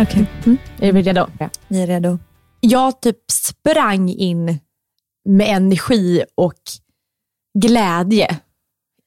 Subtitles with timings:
[0.00, 0.58] Okej, Mm.
[0.78, 1.26] Är vi redo?
[1.68, 2.18] vi är redo.
[2.60, 4.58] Jag typ sprang in
[5.24, 6.60] med energi och
[7.58, 8.38] glädje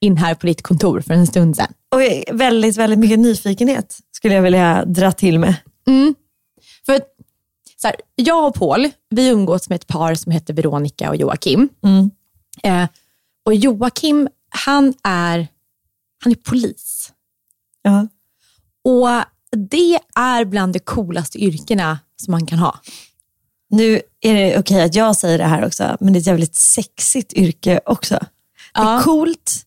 [0.02, 1.74] in här på ditt kontor för en stund sedan.
[1.96, 2.02] Och
[2.40, 5.56] väldigt, väldigt mycket nyfikenhet skulle jag vilja dra till med.
[5.88, 6.16] Mm.
[6.86, 7.02] För
[7.78, 11.70] så här, jag och Paul, vi umgås med ett par som heter Veronica och Joakim.
[11.84, 12.12] Mm.
[12.64, 12.90] Eh,
[13.46, 15.48] och Joakim, han är,
[16.24, 17.14] han är polis.
[17.82, 18.08] Ja.
[18.84, 19.10] Och
[19.58, 22.80] det är bland de coolaste yrkena som man kan ha.
[23.70, 26.56] Nu är det okej att jag säger det här också, men det är ett jävligt
[26.56, 28.14] sexigt yrke också.
[28.74, 29.02] Det är Ja.
[29.04, 29.64] coolt,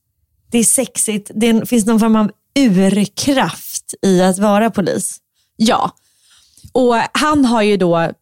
[0.51, 5.19] det är sexigt, det finns någon form av urkraft i att vara polis.
[5.57, 5.91] Ja,
[6.73, 8.13] och han har ju då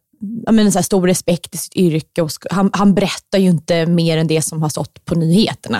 [0.51, 4.17] menar, så här, stor respekt i sitt yrke och han, han berättar ju inte mer
[4.17, 5.79] än det som har stått på nyheterna.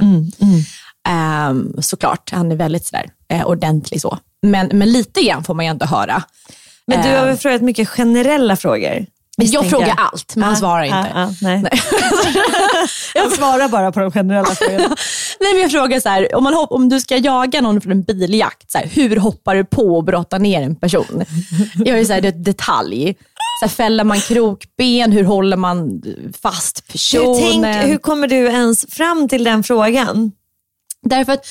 [1.08, 4.18] Ehm, såklart, han är väldigt sådär, eh, ordentlig så.
[4.42, 6.24] Men, men lite grann får man ju ändå höra.
[6.88, 9.06] Men du har Ehm, väl frågat mycket generella frågor?
[9.38, 11.12] jag frågar allt, men han svarar inte.
[11.14, 11.64] Ja, ja, nej.
[13.14, 14.96] jag svarar bara på de generella frågorna.
[15.40, 17.92] Nej, men jag frågar så här, om, man hopp, om du ska jaga någon från
[17.92, 21.24] en biljakt, så här, hur hoppar du på och brottar ner en person?
[21.76, 23.16] Jag är så här, det är ett detalj.
[23.60, 25.12] Så här, fäller man krokben?
[25.12, 26.02] Hur håller man
[26.42, 27.36] fast personen?
[27.36, 30.32] Hur, tänk, hur kommer du ens fram till den frågan?
[31.02, 31.46] Därför att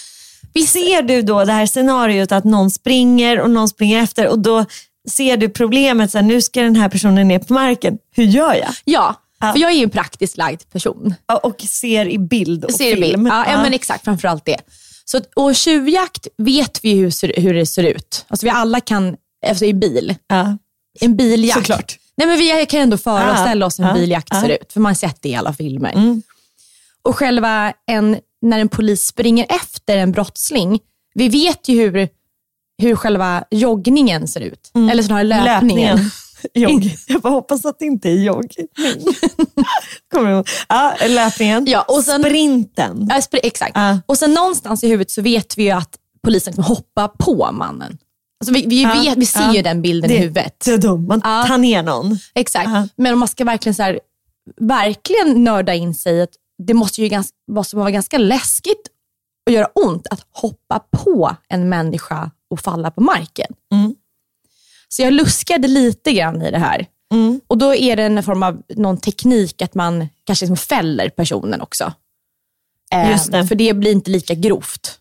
[0.69, 4.65] Ser du då det här scenariot att någon springer och någon springer efter och då
[5.11, 7.99] ser du problemet, så här, nu ska den här personen ner på marken.
[8.15, 8.71] Hur gör jag?
[8.85, 9.53] Ja, Ja.
[9.53, 11.15] för jag är ju en praktiskt lagd person.
[11.27, 13.01] Ja, Och ser i bild och Ser film.
[13.25, 13.29] bild?
[13.35, 14.05] Ja, ja, men exakt.
[14.05, 14.57] Framförallt det.
[15.05, 18.25] Så, och tjuvjakt vet vi hur, hur det ser ut.
[18.29, 19.17] Alltså vi alla kan,
[19.49, 20.59] alltså i bil, Ja.
[21.01, 21.59] en biljakt.
[21.59, 21.99] Såklart.
[22.17, 24.41] Nej, men vi kan ändå föreställa oss hur en Ja, biljakt ja.
[24.41, 25.93] ser ut, för man har sett det i alla filmer.
[25.93, 26.23] Mm.
[27.03, 30.79] Och själva en, när en polis springer efter en brottsling,
[31.15, 32.09] vi vet ju hur,
[32.83, 34.71] hur själva joggningen ser ut.
[34.91, 35.99] Eller snarare löpningen.
[36.55, 36.95] Jogg.
[37.07, 38.53] Jag bara hoppas att det inte är jogg.
[40.13, 40.45] Kommer du?
[40.69, 41.67] Ja, löpningen.
[41.67, 43.07] Ja, och sen- Sprinten.
[43.11, 43.73] Ja, spr- exakt.
[43.75, 43.99] Ja.
[44.07, 47.99] Och sen någonstans i huvudet så vet vi ju att polisen kommer hoppa på mannen.
[48.41, 50.63] Alltså vi, vi, Ja, vet, vi ser ju den bilden i Det- huvudet.
[50.65, 51.07] Det är dumt.
[51.09, 52.19] Man tar ner någon.
[52.35, 52.71] Exakt.
[52.97, 54.01] Men om man ska verkligen, så här,
[54.61, 58.89] verkligen nörda in sig i att det måste ju ganska, måste vara ganska läskigt
[59.47, 63.55] och göra ont att hoppa på en människa och falla på marken.
[63.73, 63.95] Mm.
[64.89, 66.87] Så jag luskade lite grann i det här.
[67.13, 67.41] Mm.
[67.47, 71.61] Och då är det en form av någon teknik att man kanske liksom fäller personen
[71.61, 71.93] också.
[72.93, 73.47] Eh.
[73.47, 74.99] För det blir inte lika grovt.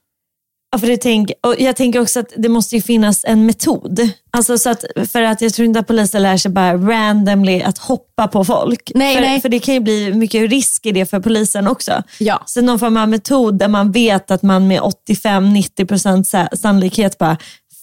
[0.71, 4.09] Ja, för det tänk, och jag tänker också att det måste ju finnas en metod.
[4.31, 7.77] Alltså så att, för att jag tror inte att polisen lär sig bara randomly att
[7.77, 8.91] hoppa på folk.
[8.95, 9.41] Nej, för, nej.
[9.41, 12.03] för det kan ju bli mycket risk i det för polisen också.
[12.19, 12.43] Ja.
[12.45, 17.37] Så någon form av metod där man vet att man med 85-90% sa- sannolikhet bara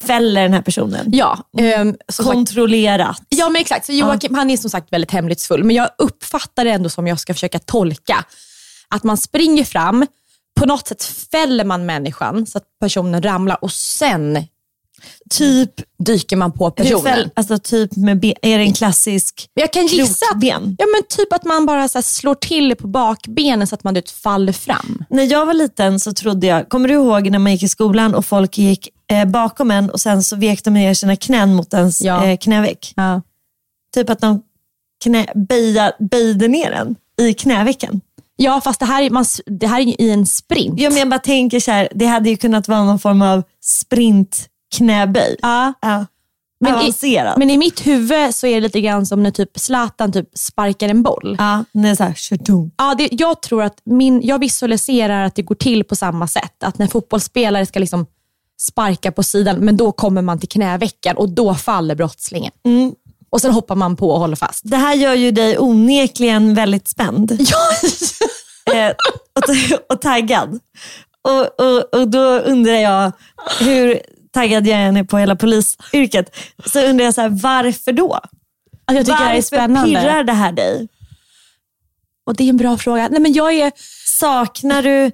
[0.06, 1.06] fäller den här personen.
[1.12, 3.22] Ja, ehm, som sagt, Kontrollerat.
[3.28, 3.86] ja men exakt.
[3.86, 5.64] Så Joakim han är som sagt väldigt hemlighetsfull.
[5.64, 8.24] Men jag uppfattar det ändå som jag ska försöka tolka.
[8.88, 10.06] Att man springer fram,
[10.60, 14.46] på något sätt fäller man människan så att personen ramlar och sen
[15.30, 17.30] Typ, dyker man på personen.
[17.34, 21.32] alltså typ med be, är det en klassisk jag kan gissa att, ja, men typ
[21.32, 25.04] att man bara så slår till på bakbenen så att man faller fram.
[25.10, 28.14] När jag var liten så trodde jag, kommer du ihåg när man gick i skolan
[28.14, 31.74] och folk gick eh, bakom en och sen så vek de ner sina knän mot
[31.74, 32.24] ens Ja.
[32.26, 32.92] eh, knäveck?
[32.96, 33.22] Ja.
[33.94, 34.42] Typ att de
[35.04, 35.26] knä,
[36.10, 36.96] böjde ner den
[37.28, 38.00] i knävecken.
[38.36, 40.80] Ja, fast det här, är, man, det här är ju i en sprint.
[40.80, 43.42] Ja, men jag bara tänker så här, det hade ju kunnat vara någon form av
[43.60, 45.36] sprintknäböj.
[45.42, 45.72] Ja.
[45.82, 46.06] Ja.
[46.60, 47.36] Men i, Avancerat.
[47.36, 50.88] men i mitt huvud så är det lite grann som när typ Zlatan typ sparkar
[50.88, 51.36] en boll.
[51.38, 52.14] ja, det är så här.
[52.76, 56.62] Ja, det, jag tror att min, jag visualiserar att det går till på samma sätt.
[56.64, 58.06] Att när fotbollsspelare ska liksom
[58.60, 62.52] sparka på sidan, men då kommer man till knävecken och då faller brottslingen.
[63.34, 64.60] Och sen hoppar man på och håller fast.
[64.64, 67.38] Det här gör ju dig onekligen väldigt spänd.
[68.66, 68.94] Ja, eh,
[69.34, 70.60] och, och taggad.
[71.22, 73.12] Och, och, och då undrar jag
[73.60, 74.00] hur
[74.32, 76.36] taggad jag än är på hela polisyrket.
[76.66, 78.14] Så undrar jag så här, varför då?
[78.14, 78.30] alltså
[78.86, 80.00] jag tycker det här är Varför spännande.
[80.00, 80.88] pirrar det här dig?
[82.26, 83.08] Och det är en bra fråga.
[83.08, 83.72] Nej, men jag är...
[84.20, 85.10] Saknar du,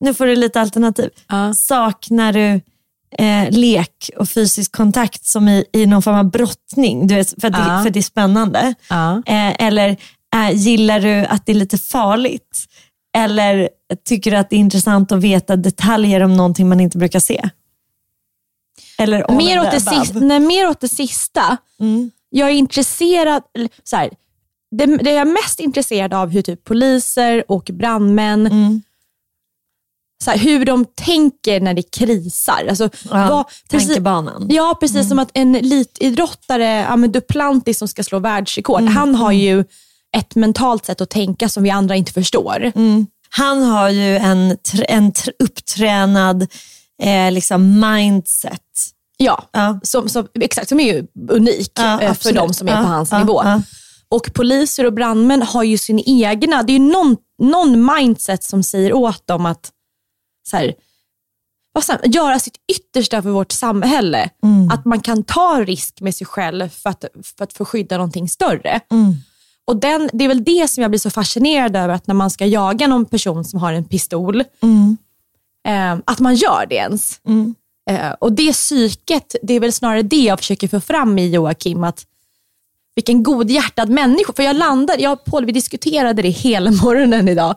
[0.00, 1.54] nu får du lite alternativ, Ja.
[1.54, 2.60] saknar du
[3.18, 7.06] eh, lek och fysisk kontakt som i, i någon form av brottning?
[7.06, 7.80] Du vet, för, att det, Ja.
[7.82, 8.74] för att det är spännande.
[8.90, 9.22] Ja.
[9.26, 9.96] Eh, eller
[10.34, 12.64] eh, gillar du att det är lite farligt?
[13.16, 13.68] Eller
[14.04, 17.50] tycker du att det är intressant att veta detaljer om någonting man inte brukar se?
[18.98, 21.56] Eller Mer åt, det sista, nej, mer åt det sista.
[21.80, 22.10] Mm.
[22.30, 23.42] Jag är intresserad,
[23.84, 24.10] så här,
[24.70, 28.82] det, det jag är mest intresserad av hur typ poliser och brandmän, Mm.
[30.24, 32.66] Så här, hur de tänker när det krisar.
[32.68, 34.46] Alltså, Ja, vad- precis, tankebanan.
[34.50, 38.96] ja, precis som att en elitidrottare, ja, men Duplantis som ska slå världsrekord, Mm.
[38.96, 39.64] han har ju
[40.16, 42.72] ett mentalt sätt att tänka som vi andra inte förstår.
[42.74, 43.06] Mm.
[43.30, 44.56] Han har ju en,
[44.88, 46.46] en tr- upptränad
[47.02, 48.62] eh, liksom mindset.
[49.16, 49.80] Ja, Ja.
[49.82, 53.12] Som, som, exakt, som är ju unik Ja, eh, för de som är på hans
[53.12, 53.42] nivå.
[54.10, 58.62] Och poliser och brandmän har ju sin egna, det är ju någon, någon mindset som
[58.62, 59.70] säger åt dem att
[60.48, 60.74] så här,
[62.04, 64.30] göra sitt yttersta för vårt samhälle.
[64.42, 64.70] Mm.
[64.70, 67.04] Att man kan ta risk med sig själv för att,
[67.36, 68.80] för att få skydda någonting större.
[68.90, 69.14] Mm.
[69.64, 72.30] Och den, Det är väl det som jag blir så fascinerad över, att när man
[72.30, 74.96] ska jaga någon person som har en pistol, Mm.
[75.68, 77.20] eh, att man gör det ens.
[77.90, 81.84] Eh, och det psyket, det är väl snarare det jag försöker få fram i Joakim,
[81.84, 82.06] att
[82.94, 84.32] vilken godhjärtad människa.
[84.32, 87.56] För jag landade, jag och Paul vi diskuterade det hela morgonen idag,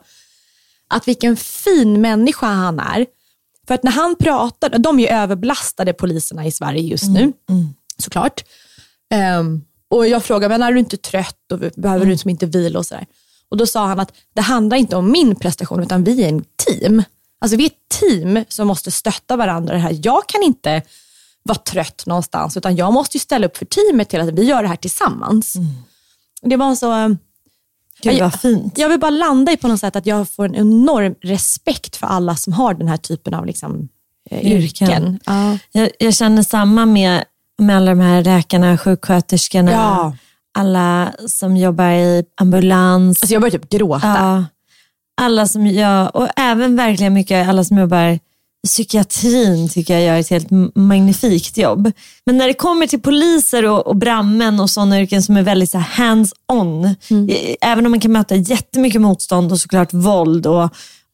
[0.92, 3.06] att vilken fin människa han är.
[3.68, 7.32] För att när han pratar, de är ju överbelastade poliserna i Sverige just nu,
[7.98, 8.44] såklart.
[9.10, 12.78] Ehm, och jag frågade, men är du inte trött och behöver du liksom inte vila
[12.78, 13.06] och sådär?
[13.48, 16.44] Och då sa han att det handlar inte om min prestation, utan vi är en
[16.66, 17.02] team.
[17.40, 19.98] Alltså vi är ett team som måste stötta varandra det här.
[20.02, 20.82] Jag kan inte
[21.42, 24.62] vara trött någonstans, utan jag måste ju ställa upp för teamet till att vi gör
[24.62, 25.56] det här tillsammans.
[26.42, 27.16] Och Det var så...
[28.02, 28.78] Gud jag, vad fint.
[28.78, 32.06] jag vill bara landa i på något sätt att jag får en enorm respekt för
[32.06, 33.88] alla som har den här typen av liksom,
[34.30, 34.88] eh, Yrken.
[34.90, 35.20] yrken.
[35.26, 35.58] Ja.
[35.72, 37.24] Jag, jag känner samma med,
[37.58, 40.16] med alla de här läkarna, sjuksköterskorna, Ja.
[40.54, 43.22] alla som jobbar i ambulans.
[43.22, 44.06] Alltså jag börjar typ gråta.
[44.06, 44.44] Ja,
[45.16, 48.18] alla som gör, och även verkligen mycket alla som jobbar
[48.66, 51.92] psykiatrin tycker jag gör ett helt magnifikt jobb.
[52.26, 55.74] Men när det kommer till poliser och, och brandmän och sådana yrken som är väldigt
[55.74, 60.68] hands-on, eh, även om man kan möta jättemycket motstånd och såklart våld och,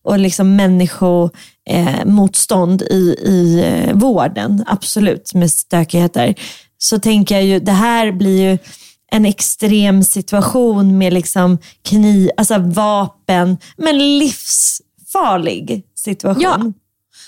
[0.05, 1.31] och liksom människomotstånd
[1.71, 6.35] eh, motstånd i, i eh, vården, absolut med stökigheter,
[6.78, 8.59] så tänker jag ju, det här blir ju
[9.11, 16.43] en extrem situation med liksom kniv, alltså vapen, men livsfarlig situation.
[16.43, 16.73] Ja.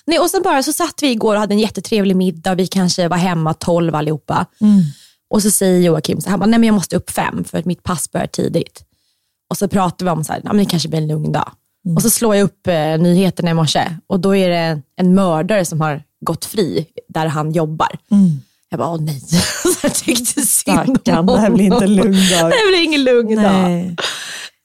[0.06, 2.54] Nej, och sen bara så satt vi igår och hade en jättetrevlig middag.
[2.54, 4.46] Vi kanske var hemma tolv allihopa.
[5.30, 7.64] Och så säger Joakim, så han bara, nej men jag måste upp fem för att
[7.64, 8.82] mitt pass börjar tidigt.
[9.50, 11.52] Och så pratar vi om så här, men det kanske blir en lugn dag.
[11.96, 15.64] Och så slår jag upp eh, nyheterna i morse och då är det en mördare
[15.64, 17.88] som har gått fri där han jobbar.
[18.70, 19.20] Jag bara, åh nej.
[19.62, 22.50] Så jag tyckte synd om Stackarn, det här blir inte en lugn dag.
[22.50, 23.96] Det här blir ingen lugn dag.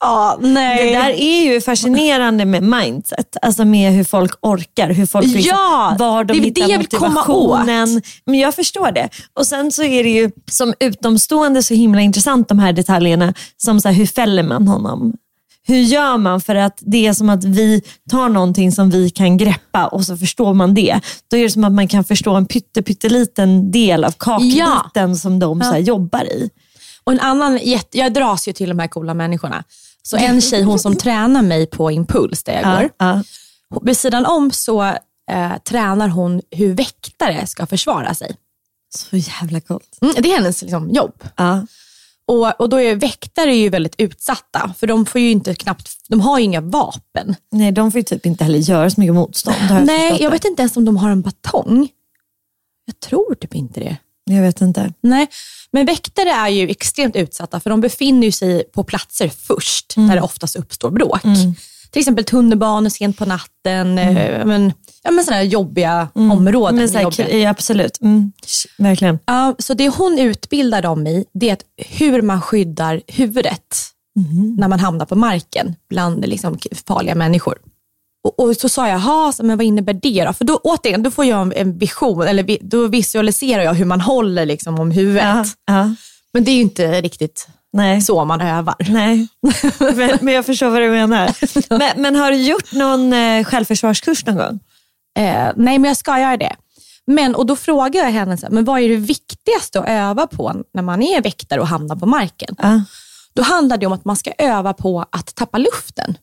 [0.06, 0.86] Ja, nej.
[0.92, 5.42] Det där är ju fascinerande med mindset, alltså med hur folk orkar, hur folk liksom,
[5.54, 8.02] Ja, var de det hittar det vill komma motivationen.
[8.26, 9.08] Men jag förstår det.
[9.34, 13.80] Och sen så är det ju som utomstående så himla intressant de här detaljerna, som
[13.80, 15.12] så här, hur fäller man honom?
[15.68, 19.36] hur gör man för att det är som att vi tar någonting som vi kan
[19.36, 21.00] greppa och så förstår man det.
[21.30, 25.16] Då är det som att man kan förstå en pytte, pytteliten del av kakbiten Ja.
[25.16, 26.50] som de så här, jobbar i.
[27.04, 27.60] Och en annan,
[27.90, 29.64] jag dras ju till de här coola människorna.
[30.06, 32.90] Så en tjej, hon som tränar mig på Impuls där jag går.
[32.98, 33.22] Ja,
[33.82, 34.84] Vid sidan om så
[35.30, 38.36] eh, tränar hon hur väktare ska försvara sig.
[38.94, 39.98] så jävla coolt.
[40.00, 41.24] Mm, det är hennes liksom, jobb.
[41.36, 41.66] Ja.
[42.26, 46.20] Och, och då är väktare ju väldigt utsatta, för de får ju inte knappt, de
[46.20, 47.36] har ju inga vapen.
[47.52, 49.56] Nej, de får ju typ inte heller göra så mycket motstånd.
[49.70, 51.88] jag Nej, jag vet inte ens om de har en batong.
[52.84, 53.96] Jag tror typ inte det.
[54.30, 54.92] Jag vet inte.
[55.00, 55.26] Nej,
[55.70, 60.08] men väktare är ju extremt utsatta för de befinner sig på platser först Mm.
[60.08, 61.22] där det oftast uppstår bråk.
[61.90, 66.78] Till exempel tunnelbanor sent på natten, eh, men, ja, men sådana här jobbiga områden.
[66.78, 66.92] Mm.
[66.92, 68.00] Men så här, ja, absolut.
[68.00, 68.32] Mm.
[68.78, 69.18] Verkligen.
[69.26, 73.76] Ja, så det hon utbildar dem i, det är hur man skyddar huvudet
[74.18, 74.54] Mhm.
[74.58, 77.58] när man hamnar på marken bland liksom, farliga människor.
[78.26, 80.32] Och, och så sa jag, "Ha, så, men vad innebär det då?
[80.32, 84.46] För då, återigen, då får jag en- vision, eller då visualiserar jag hur man håller
[84.46, 85.24] liksom, om huvudet.
[85.24, 85.94] Ja, ja.
[86.32, 88.00] Men det är ju inte riktigt Nej.
[88.02, 88.74] så man övar.
[88.88, 89.28] Nej,
[89.96, 91.30] men, men jag förstår vad du menar.
[91.78, 94.60] Men, men har du gjort någon eh, självförsvarskurs någon gång?
[95.18, 96.56] Eh, nej, men jag ska göra det.
[97.06, 100.26] Men, och då frågar jag henne, så här, men vad är det viktigaste att öva
[100.26, 102.54] på när man är väktare och hamnar på marken?
[102.58, 102.82] Ja.
[103.34, 106.18] Då handlar det om att man ska öva på att tappa luften.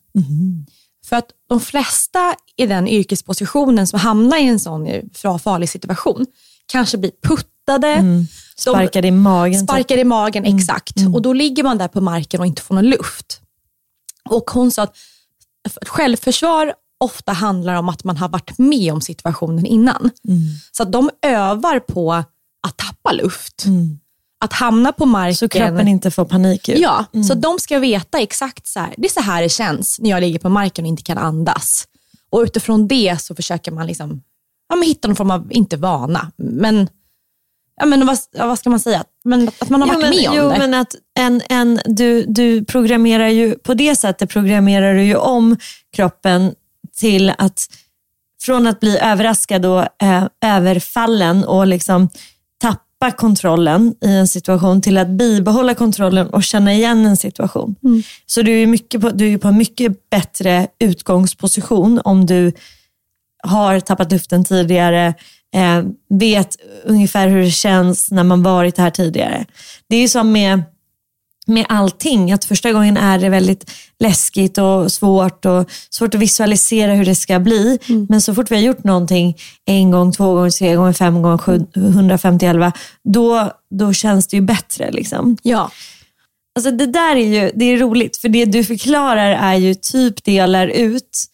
[1.04, 5.02] För att de flesta i den yrkespositionen som hamnar i en sån
[5.38, 6.26] farlig situation
[6.66, 9.60] kanske blir puttade, de Sparkade i magen.
[9.60, 9.68] typ.
[9.68, 10.96] sparkar i magen, exakt.
[11.14, 13.40] Och då ligger man där på marken och inte får någon luft.
[14.30, 14.96] Och hon sa att
[15.86, 20.10] självförsvar ofta handlar om att man har varit med om situationen innan.
[20.72, 23.64] Så att de övar på att tappa luft.
[24.44, 25.34] Att hamna på marken.
[25.34, 26.68] Så kroppen inte får panik.
[26.68, 26.74] Ju.
[26.74, 28.94] Ja, så de ska veta exakt så här.
[28.96, 31.84] Det är så här det känns när jag ligger på marken och inte kan andas.
[32.30, 34.22] Och utifrån det så försöker man liksom,
[34.68, 36.88] ja, men hitta någon form av, inte vana, men,
[37.76, 39.04] ja, men vad, vad ska man säga?
[39.24, 40.58] Men att man har Jo, varit men, med om jo, det.
[40.58, 45.56] men att en, en, du, du programmerar ju, på det sättet programmerar du ju om
[45.92, 46.54] kroppen
[46.96, 47.66] till att
[48.42, 52.08] från att bli överraskad och eh, överfallen och liksom
[53.00, 57.74] tappa kontrollen i en situation till att bibehålla kontrollen och känna igen en situation.
[58.26, 62.52] Så du är, mycket på, du är på en mycket bättre utgångsposition om du
[63.42, 65.14] har tappat luften tidigare,
[65.54, 69.44] eh, vet ungefär hur det känns när man varit här tidigare.
[69.88, 70.62] Det är ju som med,
[71.44, 76.94] med allting, att första gången är det väldigt läskigt och svårt och svårt att visualisera
[76.94, 77.78] hur det ska bli.
[78.08, 81.38] Men så fort vi har gjort någonting en gång, två gånger, tre gånger, fem gånger,
[81.38, 82.72] sju, 150, 11,
[83.04, 84.90] då, då känns det ju bättre.
[84.90, 85.36] Liksom.
[85.42, 85.70] Ja,
[86.56, 90.24] Alltså det där är ju det är roligt, för det du förklarar är ju typ
[90.24, 91.24] det jag lär ut,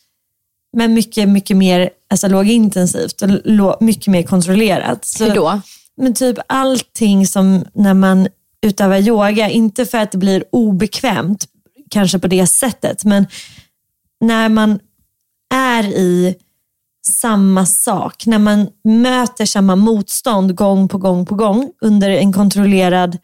[0.77, 3.31] men mycket, mycket mer alltså lågintensivt och
[3.81, 5.05] mycket mer kontrollerat.
[5.05, 5.61] Så, hur då?
[5.97, 8.29] Men typ allting som när man
[8.67, 11.47] utövar yoga, inte för att det blir obekvämt,
[11.91, 13.27] kanske på det sättet, men
[14.21, 14.79] när man
[15.55, 16.35] är i
[17.07, 23.19] samma sak, när man möter samma motstånd gång på gång på gång under en kontrollerad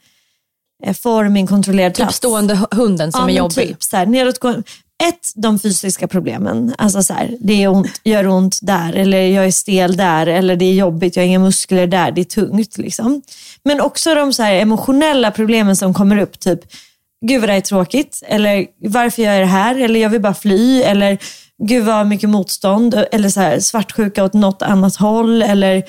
[0.85, 2.17] eh, form, i en kontrollerad Typ plats.
[2.17, 3.69] stående hu- hunden som Ja, är jobbig.
[3.69, 4.63] Typ, så här, nedåtgående.
[5.05, 6.75] Ett, de fysiska problemen.
[6.79, 10.57] Alltså så här, det är ont, gör ont där, eller jag är stel där, eller
[10.57, 12.79] det är jobbigt, jag har inga muskler där, det är tungt.
[12.79, 13.23] Liksom.
[13.65, 16.41] Men också de så här emotionella problemen som kommer upp.
[16.41, 16.61] Typ,
[17.27, 20.21] gud vad det här är tråkigt, eller varför gör jag det här, eller jag vill
[20.21, 21.19] bara fly, eller
[21.63, 25.43] gud vad mycket motstånd, eller så här, svartsjuka åt något annat håll.
[25.43, 25.83] Eller,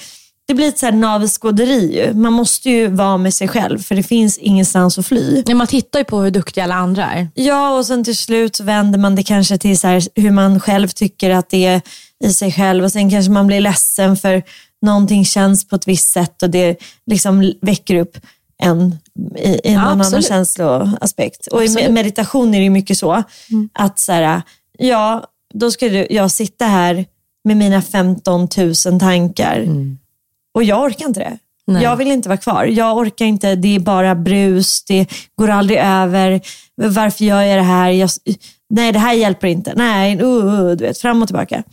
[0.47, 1.95] det blir ett så här navelskåderi.
[2.05, 2.13] ju.
[2.13, 5.43] Man måste ju vara med sig själv, för det finns ingenstans att fly.
[5.47, 7.27] Ja, man tittar ju på hur duktiga alla andra är.
[7.33, 10.59] Ja, och sen till slut så vänder man det kanske till så här, hur man
[10.59, 11.81] själv tycker att det är
[12.23, 14.43] i sig själv och sen kanske man blir ledsen för
[14.81, 16.75] någonting känns på ett visst sätt och det
[17.05, 18.17] liksom väcker upp
[18.63, 18.95] en
[19.37, 20.27] i, i Ja, annan absolut.
[20.27, 21.47] känsloaspekt.
[21.47, 21.89] Och i Absolut.
[21.89, 23.23] me- meditation är det ju mycket så
[23.73, 24.41] att så här,
[24.77, 25.23] ja,
[25.53, 27.05] då ska jag sitta här
[27.43, 28.47] med mina 15
[28.85, 29.65] 000 tankar
[30.57, 31.37] och jag orkar inte det.
[31.67, 31.83] Nej.
[31.83, 32.65] Jag vill inte vara kvar.
[32.65, 33.55] Jag orkar inte.
[33.55, 34.83] Det är bara brus.
[34.83, 36.41] Det går aldrig över.
[36.75, 37.89] Varför gör jag det här?
[37.89, 38.09] Jag,
[38.69, 39.73] nej, det här hjälper inte.
[39.75, 41.63] Nej, uh, uh, du vet, fram och tillbaka.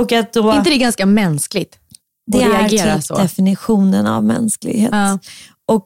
[0.00, 1.78] Och att då, Är inte det ganska mänskligt?
[2.26, 4.90] det är typ definitionen av mänsklighet.
[4.92, 5.18] Ja.
[5.68, 5.84] Och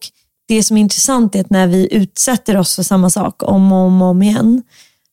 [0.49, 3.79] det som är intressant är att när vi utsätter oss för samma sak om och
[3.79, 4.63] om, och om igen,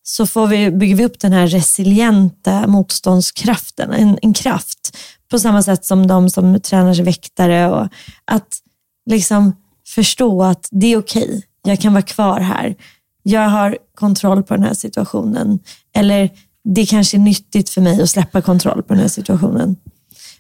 [0.04, 4.98] så får vi, bygger vi upp den här resilienta motståndskraften, en, en kraft.
[5.32, 7.72] På samma sätt som de som tränar sig väktare.
[7.72, 7.88] Och
[8.26, 8.60] att
[9.06, 9.56] liksom
[9.88, 12.76] förstå att det är okej, jag kan vara kvar här.
[13.24, 15.60] jag har kontroll på den här situationen.
[15.94, 16.30] Eller
[16.64, 19.76] det kanske är nyttigt för mig att släppa kontroll på den här situationen.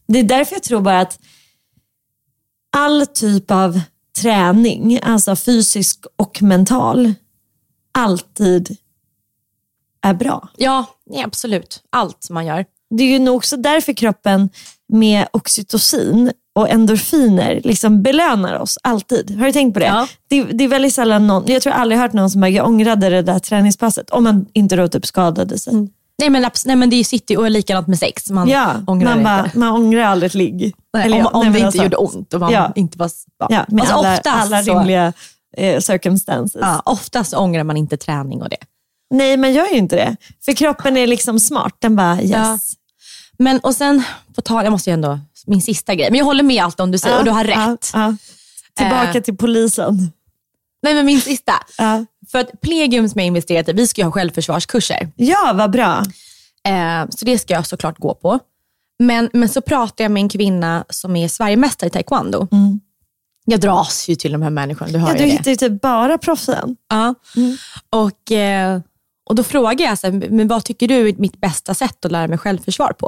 [0.08, 1.20] Det är därför jag tror bara att
[2.78, 3.82] all typ av
[4.22, 7.14] träning, alltså fysisk och mental,
[7.92, 8.78] alltid
[10.02, 10.50] är bra.
[10.58, 11.84] Ja, nej, absolut.
[11.90, 12.66] Allt man gör.
[12.90, 14.50] Det är ju nog också därför kroppen
[14.94, 19.38] med oxytocin och endorfiner liksom belönar oss alltid.
[19.40, 19.86] Har du tänkt på det?
[19.86, 20.08] Ja.
[20.30, 22.68] Det, det är väldigt sällan någon, jag tror jag aldrig hört någon som bara, jag
[22.68, 24.10] ångrade det där träningspasset.
[24.10, 25.74] Om man inte då typ skadade sig.
[26.20, 28.30] Nej men, nej, men det är city och likadant med sex.
[28.30, 30.74] Man Ja, ångrar man, bara, man ångrar aldrig ett ligg.
[30.94, 32.72] Nej, Eller om om nej, det inte alltså- gjorde ont och man Ja.
[32.76, 33.10] inte var...
[33.40, 33.48] Ja.
[33.50, 35.14] Ja, med Alltså, alla, alla rimliga
[35.58, 36.62] eh, circumstances.
[36.62, 38.58] Ja, oftast ångrar man inte träning och det.
[39.10, 40.16] Nej, man gör ju inte det.
[40.46, 41.76] För kroppen är liksom smart.
[41.80, 42.32] Den bara, yes.
[42.32, 42.60] Ja.
[43.38, 44.04] Men och sen,
[44.36, 46.92] på tal, jag måste ju ändå, min sista grej, men jag håller med allt om
[46.92, 47.58] du säger och du har rätt.
[47.58, 48.16] Ja, ja.
[48.76, 49.24] Tillbaka Eh.
[49.24, 50.12] till polisen.
[50.84, 51.54] Nej men min sista.
[51.78, 52.06] Ja.
[52.32, 55.12] För att Plegium som jag investerat i, vi ska ju ha självförsvarskurser.
[55.16, 56.04] ja, vad bra.
[56.68, 58.40] Eh, så det ska jag såklart gå på.
[59.00, 62.48] Men, men så pratar jag med en kvinna som är Sverigemästare i taekwondo.
[63.46, 65.18] Jag dras ju till de här människorna, du hör Mm.
[65.22, 65.38] Ja, ju du det.
[65.38, 66.76] hittar ju typ bara proffsen.
[66.90, 67.16] Ja.
[67.90, 68.80] Och, eh,
[69.26, 72.12] och då frågade jag, så här, men vad tycker du är mitt bästa sätt att
[72.12, 73.06] lära mig självförsvar på?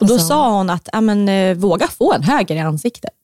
[0.00, 2.58] Och då Vad sa sa hon att, ja, men, eh, våga få en höger i
[2.58, 3.14] ansiktet.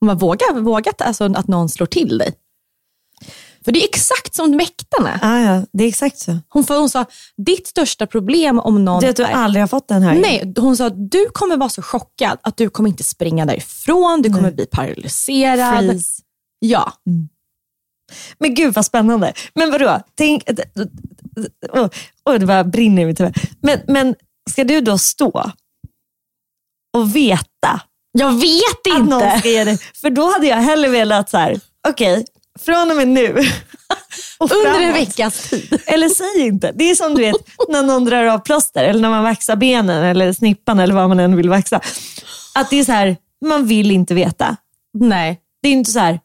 [0.00, 2.34] Hon bara, våga, våga att- alltså, att någon slår till dig.
[3.64, 5.18] För det är exakt som väktarna.
[5.22, 6.38] Ja, ja, det är exakt så.
[6.48, 7.04] Hon, för hon sa,
[7.36, 9.00] ditt största problem om någon...
[9.00, 10.14] Det är att du aldrig har fått den här.
[10.14, 14.32] Nej, hon sa du kommer vara så chockad att du kommer inte springa därifrån, du
[14.32, 15.78] kommer bli paralyserad.
[15.86, 16.22] Freeze.
[16.58, 16.92] Ja.
[18.38, 19.32] Men gud vad spännande.
[19.54, 20.00] Men vadå?
[20.14, 20.44] Tänk,
[21.72, 21.88] oh,
[22.24, 23.34] oh, det bara brinner i mitt huvud.
[23.60, 24.14] Men, men
[24.50, 25.50] ska du då stå
[26.96, 27.80] och veta
[28.12, 29.38] Jag vet att någon inte.
[29.38, 29.78] ska ge dig?
[29.78, 32.24] För då hade jag hellre velat så här, okej,
[32.58, 33.28] från och med nu
[34.38, 35.80] och Under en veckas tid.
[35.86, 36.72] Eller säg inte.
[36.72, 37.36] Det är som du vet
[37.68, 41.20] när någon drar av plåster eller när man vaxar benen eller snippan eller vad man
[41.20, 41.80] än vill vaxa.
[42.54, 44.56] Att det är så här, man vill inte veta.
[44.94, 45.40] Nej.
[45.62, 46.20] Det är inte så här,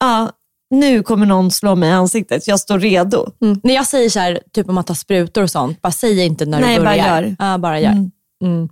[0.00, 0.30] ja,
[0.72, 3.26] nu kommer någon slå mig i ansiktet, jag står redo.
[3.42, 3.60] Mm.
[3.62, 6.46] När jag säger så här, typ om man tar sprutor och sånt, bara säg inte
[6.46, 7.22] när Nej, du bara börjar.
[7.22, 7.36] gör.
[7.38, 7.90] Ja, bara gör.
[7.90, 8.10] Mm.
[8.44, 8.68] Mm.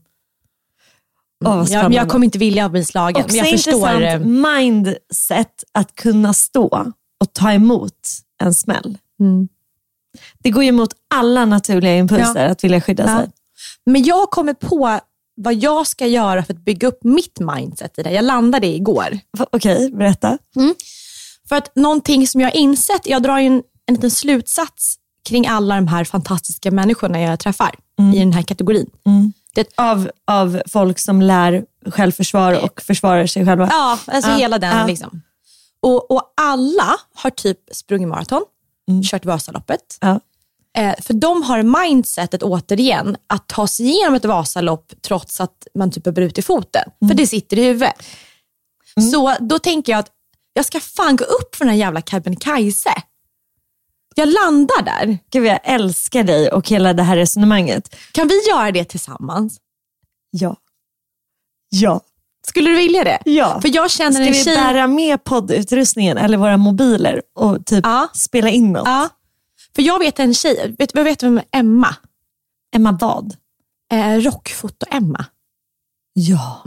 [1.44, 3.75] Vad Jag, jag kommer inte vilja bli slagen, Också men jag förstår.
[3.75, 4.27] intressant eh,
[4.61, 8.09] mindset att kunna stå och ta emot
[8.42, 8.98] en smäll.
[9.20, 9.48] Mm.
[10.38, 13.18] Det går ju emot alla naturliga impulser att vilja skydda Ja.
[13.18, 13.31] sig.
[13.87, 14.98] Men jag kommer på
[15.37, 18.11] vad jag ska göra för att bygga upp mitt mindset i det.
[18.11, 19.18] Jag landade igår.
[19.53, 20.38] Okej, berätta.
[21.51, 24.97] För att någonting som jag har insett, jag drar ju en, en liten slutsats
[25.29, 27.75] kring alla de här fantastiska människorna jag träffar
[28.15, 28.91] i den här kategorin.
[29.55, 33.69] Det, Av, av folk som lär självförsvar och försvarar sig själva.
[33.71, 34.77] ja, alltså Ja, hela den.
[34.79, 34.87] ja.
[34.87, 35.23] Liksom.
[35.83, 38.43] Och, och alla har typ sprungit maraton,
[39.11, 39.99] kört Vasaloppet.
[40.01, 40.21] Ja.
[40.79, 45.91] Eh, för de har mindsetet återigen att ta sig igenom ett Vasalopp trots att man
[45.91, 46.91] typ har brutit foten.
[47.09, 47.95] För det sitter i huvudet.
[49.13, 50.11] Så då tänker jag att
[50.61, 52.92] jag ska fan gå upp för den här jävla Kebnekaise.
[54.14, 55.18] Jag landar där.
[55.31, 57.96] Gud, jag älskar dig och hela det här resonemanget.
[58.12, 59.59] Kan vi göra det tillsammans?
[60.31, 60.57] Ja.
[61.70, 62.01] Ja.
[62.46, 63.18] Skulle du vilja det?
[63.25, 63.61] Ja.
[63.61, 64.57] För jag känner Ska en vi tjej...
[64.57, 68.09] bära med poddutrustningen eller våra mobiler och typ Ja.
[68.14, 68.83] spela in något?
[68.87, 69.09] Ja.
[69.75, 71.94] För jag vet en tjej, vet, jag vet vem är Emma?
[72.77, 73.37] Emma vad?
[73.92, 75.25] Eh, Rockfoto-Emma.
[76.12, 76.62] Ja.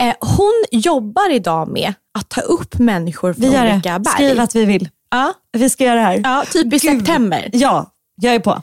[0.00, 4.14] Eh, hon jobbar idag med att ta upp människor från Vi gör olika berg.
[4.14, 4.88] Skriv att vi vill.
[5.10, 5.32] Ja.
[5.52, 6.20] Vi ska göra det här.
[6.24, 6.80] ja, typ i Gud.
[6.80, 7.50] september.
[7.52, 7.90] Ja,
[8.22, 8.62] jag är på.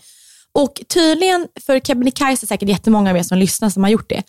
[0.51, 4.23] Och tydligen, för Kebnekaise är säkert jättemånga av er som lyssnar som har gjort det.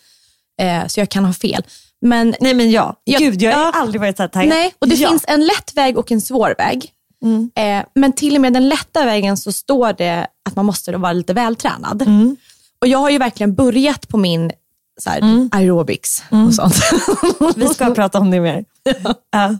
[0.61, 1.63] Eh, så jag kan ha fel.
[2.01, 2.95] Men Nej men ja.
[3.03, 3.71] Ja, Gud, jag har ja.
[3.75, 4.49] aldrig varit så här taggad.
[4.49, 5.09] nej, och det ja.
[5.09, 6.91] finns en lätt väg och en svår väg.
[7.23, 7.51] Mm.
[7.55, 11.13] Eh, men till och med den lätta vägen så står det att man måste vara
[11.13, 12.01] lite vältränad.
[12.01, 12.37] Mm.
[12.81, 14.51] Och jag har ju verkligen börjat på min
[14.99, 16.75] så här, aerobics och sånt.
[17.39, 17.53] Mm.
[17.55, 18.65] Vi ska prata om det mer.
[19.31, 19.55] Ja.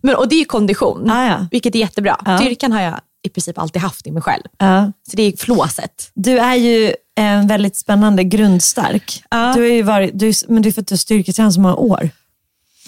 [0.00, 1.46] Men, och det är ju kondition, Ah, ja.
[1.50, 2.16] vilket är jättebra.
[2.24, 2.38] Ja.
[2.38, 4.42] Styrkan har jag i princip alltid haft i mig själv.
[4.58, 4.92] Ja.
[5.10, 6.10] Så det är flåset.
[6.14, 9.22] Du är ju en väldigt spännande grundstark.
[9.30, 12.10] Du har ju varit, du, men du har fått styrketräna så många år.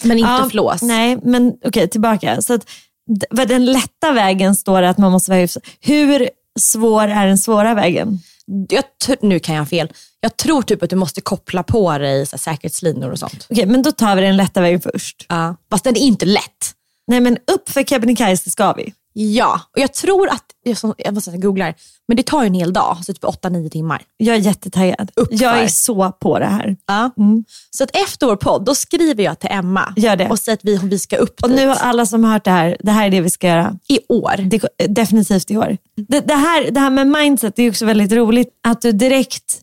[0.02, 0.82] Men inte flås.
[0.82, 2.42] Nej, men okej, tillbaka.
[2.42, 2.66] Så att,
[3.30, 5.62] den lätta vägen står det att man måste vara hyfsad.
[5.80, 8.18] Hur svår är den svåra vägen?
[8.68, 8.84] Jag
[9.20, 9.92] nu kan jag ha fel.
[10.20, 13.46] Jag tror typ att du måste koppla på dig så här, säkerhetslinor och sånt.
[13.50, 15.26] Okej, men då tar vi den lätta vägen först.
[15.28, 15.56] Ja.
[15.70, 16.72] Fast den är inte lätt.
[17.06, 18.92] Nej, men upp för Kebnekaise ska vi.
[19.18, 21.74] Ja, och jag tror att, jag, som- jag måste googla här,
[22.08, 24.02] men det tar ju en hel dag, så typ 8-9 timmar.
[24.16, 25.10] Jag är jättetaggad.
[25.16, 25.44] Uppför.
[25.44, 26.76] Jag är så på det här.
[26.86, 27.10] Ja.
[27.70, 30.28] Så att efter vår podd, då skriver jag till Emma Gör det.
[30.28, 32.44] och säger att vi, vi ska upp Och dit nu har alla som har hört
[32.44, 33.76] det här, det här är det vi ska göra.
[33.88, 34.34] i år.
[34.36, 35.76] Det, definitivt i år.
[36.08, 38.48] Det, det, här, det här med mindset det är också väldigt roligt.
[38.68, 39.60] Att du direkt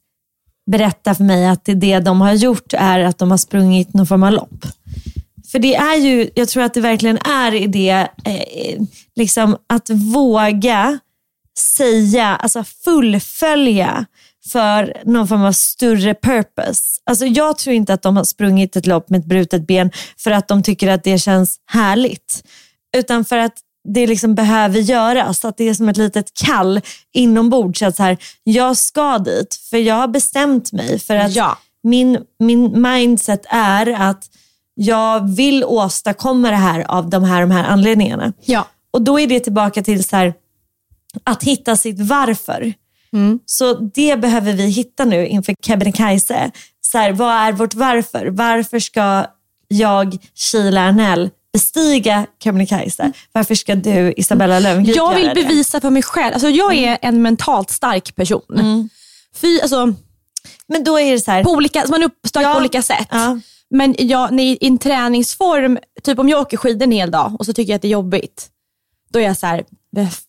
[0.71, 4.07] berättar för mig att det, det de har gjort är att de har sprungit någon
[4.07, 4.65] form av lopp.
[5.53, 8.81] För det är ju, jag tror att det verkligen är i det, eh,
[9.15, 10.99] liksom att våga
[11.59, 14.05] säga, alltså fullfölja
[14.51, 16.81] för någon form av större purpose.
[17.05, 20.31] Alltså jag tror inte att de har sprungit ett lopp med ett brutet ben för
[20.31, 22.43] att de tycker att det känns härligt.
[22.97, 23.53] Utan för att
[23.93, 25.45] det liksom behöver göras.
[25.45, 26.81] Att det är som ett litet kall
[27.13, 27.81] inombords.
[27.81, 30.99] Att så här, jag ska dit för jag har bestämt mig.
[30.99, 31.57] För att Ja.
[31.83, 34.29] min, min mindset är att
[34.75, 38.33] jag vill åstadkomma det här av de här, de här anledningarna.
[38.45, 38.67] Ja.
[38.91, 40.33] Och då är det tillbaka till så här,
[41.23, 42.73] att hitta sitt varför.
[43.45, 46.51] Så det behöver vi hitta nu inför Kebnekaise.
[46.81, 48.25] Så här, vad är vårt varför?
[48.27, 49.25] Varför ska
[49.67, 53.11] jag, Sheila Arnell, bestiga Kebnekaise?
[53.31, 55.41] Varför ska du, Isabella Löwengrip, Jag vill göra det?
[55.43, 56.33] bevisa för mig själv.
[56.33, 58.89] Alltså, jag är en mentalt stark person.
[59.41, 59.93] Fy, alltså,
[60.67, 62.53] Men då är det så här, på olika, man är uppstark Ja.
[62.53, 63.07] på olika sätt.
[63.11, 63.39] Ja.
[63.73, 63.95] Men
[64.31, 67.71] när, i en träningsform, typ om jag åker skidor en hel dag och så tycker
[67.71, 68.49] jag att det är jobbigt.
[69.11, 69.63] Då är jag så här,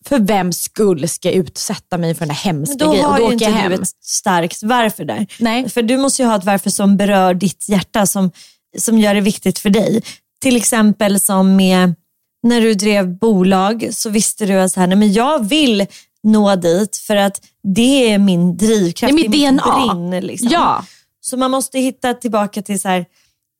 [0.05, 3.05] för vem skull ska jag utsätta mig för den här hemska Men då grejen?
[3.05, 3.71] Och har då ju inte jag du hem.
[3.71, 5.27] ett starkt varför där.
[5.39, 5.69] Nej.
[5.69, 8.31] För du måste ju ha ett varför som berör ditt hjärta, som,
[8.77, 10.01] som gör det viktigt för dig.
[10.41, 11.95] Till exempel som med
[12.43, 15.85] när du drev bolag så visste du att så här, nej, men jag vill
[16.23, 20.19] nå dit för att det är min drivkraft, Det är mitt mitt DNA.
[20.19, 20.49] Liksom.
[20.51, 20.85] Ja.
[21.21, 23.05] Så man måste hitta tillbaka till så här,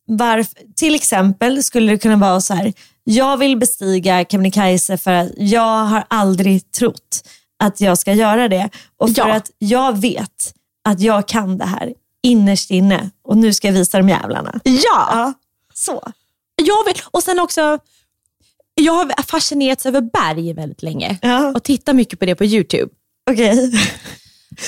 [0.06, 5.32] varför, till exempel skulle det kunna vara så här, jag vill bestiga Kebnekaise för att
[5.38, 7.24] jag har aldrig trott
[7.64, 8.70] att jag ska göra det.
[8.98, 9.34] Och för Ja.
[9.36, 10.54] att jag vet
[10.90, 14.60] att jag kan det här innerst inne och nu ska jag visa de jävlarna.
[14.64, 14.74] Ja.
[14.84, 15.34] Ja,
[15.74, 16.12] så.
[16.56, 17.78] Jag vill, och sen också,
[18.76, 21.48] jag har fascinerats över berg väldigt länge Ja.
[21.56, 22.90] och tittar mycket på det på YouTube.
[23.32, 23.72] Okej,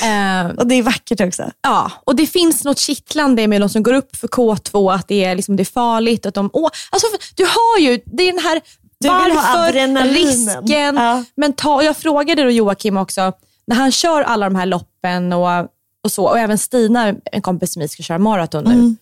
[0.04, 1.52] Eh, och det är vackert också.
[1.62, 5.23] ja, och det finns något kittlande med de som går upp för K2, att det
[5.23, 6.26] är, liksom, det är farligt.
[6.26, 8.62] Att de, åh, alltså, du har ju, det är den här
[9.00, 10.13] Du vill ha varför, adrenalinen.
[10.13, 11.23] risken, Ja.
[11.36, 11.86] mental.
[11.86, 13.32] Jag frågade då Joakim också,
[13.67, 15.47] när han kör alla de här loppen och,
[16.04, 18.71] och så, och även Stina, en kompis som ska köra maraton nu.
[18.73, 18.97] Mm.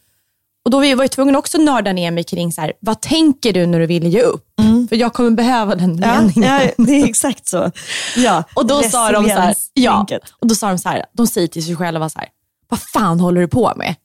[0.65, 3.53] Och då var jag tvungen också att nörda ner mig kring, så här, vad tänker
[3.53, 4.45] du när du vill ge upp?
[4.89, 6.03] För jag kommer behöva den Mm.
[6.03, 6.71] Ja, meningen.
[6.77, 7.71] ja, det är exakt så.
[8.15, 10.07] Ja, Och då sa de så här, ja,
[10.39, 12.27] och då sa de så här, de säger till sig själva så här,
[12.69, 13.95] vad fan håller du på med?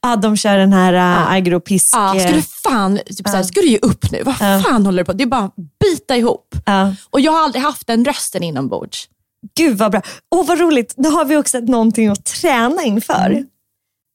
[0.00, 1.94] Ja, de kör den här uh, agropisk...
[1.96, 4.22] Ja, ska eh, du fan, typ så här, ska du ge upp nu?
[4.22, 6.54] Vad fan håller du på Det är bara att bita ihop.
[6.66, 6.94] ja.
[7.10, 9.08] Och jag har aldrig haft den rösten inombords.
[9.56, 10.02] Gud vad bra.
[10.30, 10.94] Åh vad roligt.
[10.96, 13.44] Nu har vi också någonting att träna inför.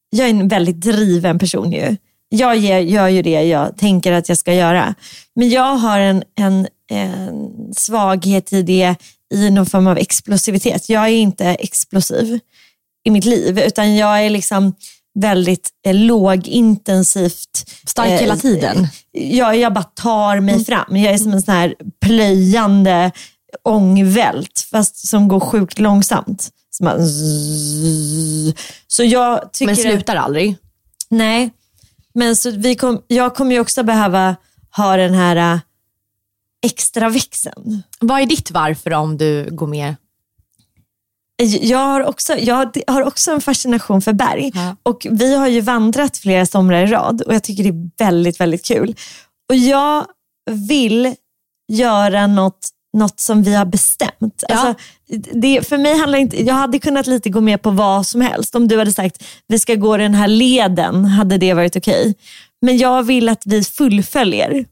[0.09, 1.97] Jag är en väldigt driven person ju.
[2.35, 4.95] Jag ger, gör ju det jag tänker att jag ska göra.
[5.35, 8.95] Men jag har en, en, en svaghet i det
[9.33, 10.89] i någon form av explosivitet.
[10.89, 12.39] Jag är inte explosiv
[13.05, 14.73] i mitt liv utan jag är liksom
[15.19, 17.71] väldigt eh, lågintensivt.
[17.85, 18.87] Stark eh, hela tiden.
[19.11, 20.97] Jag, jag bara tar mig fram.
[20.97, 23.11] Jag är som en sån här plöjande
[23.63, 26.49] ångvält fast som går sjukt långsamt.
[26.79, 28.53] Bara zzz.
[28.87, 29.65] så jag tycker...
[29.65, 30.55] Men slutar aldrig.
[31.09, 31.49] Nej,
[32.15, 34.35] men så vi kom, jag kommer ju också behöva
[34.75, 35.59] ha den här äh,
[36.65, 37.83] extra växeln.
[37.99, 39.95] Vad är ditt varför om du går med?
[41.61, 44.75] Jag har, också, jag har också en fascination för berg Ja.
[44.83, 48.39] och vi har ju vandrat flera somrar i rad och jag tycker det är väldigt,
[48.39, 48.95] väldigt kul.
[49.49, 50.05] Och jag
[50.51, 51.15] vill
[51.67, 54.43] göra något, något som vi har bestämt.
[54.49, 54.55] Ja.
[54.55, 54.83] Alltså,
[55.33, 58.55] det, för mig handlar inte, jag hade kunnat lite gå med på vad som helst.
[58.55, 62.15] Om du hade sagt vi ska gå den här leden, hade det varit okej.
[62.61, 64.65] Men jag vill att vi fullföljer.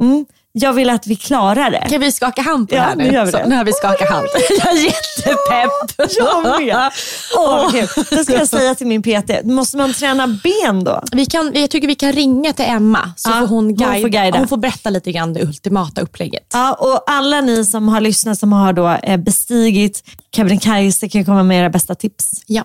[0.00, 0.26] Mm.
[0.52, 1.86] Jag vill att vi klarar det.
[1.90, 3.04] Kan vi skaka hand på Ja, det här nu?
[3.04, 3.46] nu gör vi Så, det.
[3.48, 4.26] nu har vi skakat hand.
[4.64, 6.10] Jag är jättepepp.
[6.18, 6.90] Jag med.
[7.36, 7.88] Vad kul.
[8.10, 11.02] Då ska jag säga till min PT, måste man träna ben då?
[11.12, 14.00] Vi kan, jag tycker vi kan ringa till Emma så Ja, får hon, hon guida,
[14.00, 14.38] får guida.
[14.38, 16.46] Hon får berätta lite grann det ultimata upplägget.
[16.52, 20.02] Ja, och alla ni som har lyssnat som har då eh, bestigit
[20.36, 22.30] Kebnekaise kan komma med era bästa tips.
[22.46, 22.64] Ja.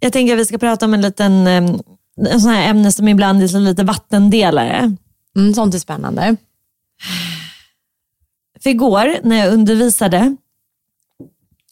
[0.00, 1.46] Jag tänker att vi ska prata om en liten
[2.28, 4.96] en sån här ämne som ibland är lite vattendelare.
[5.36, 6.36] Mm, sånt är spännande.
[8.62, 10.36] För igår när jag undervisade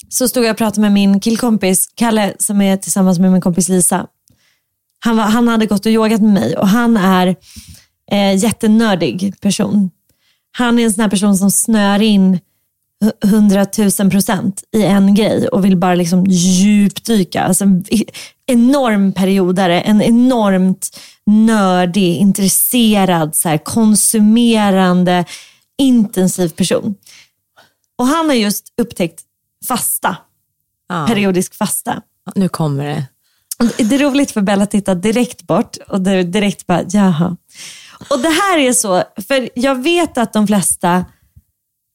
[0.09, 3.69] så stod jag och pratade med min killkompis Kalle som är tillsammans med min kompis
[3.69, 4.07] Lisa.
[4.99, 7.37] Han, var, han hade gått och yogat med mig och han är
[8.11, 9.91] eh, jättenördig person.
[10.53, 12.39] Han är en sån här person som snör in
[13.25, 17.43] hundratusen procent i en grej och vill bara liksom djupdyka.
[17.43, 17.85] Alltså, en
[18.47, 25.25] enorm periodare, en enormt nördig, intresserad, så här, konsumerande,
[25.79, 26.95] intensiv person.
[27.99, 29.21] Och han har just upptäckt
[29.69, 30.17] fasta,
[30.89, 31.07] Ja.
[31.09, 32.03] periodisk fasta.
[32.35, 33.05] Nu kommer det.
[33.85, 37.37] Det är roligt för Bella att titta direkt bort och direkt bara, jaha.
[38.11, 41.05] Och det här är så, för jag vet att de flesta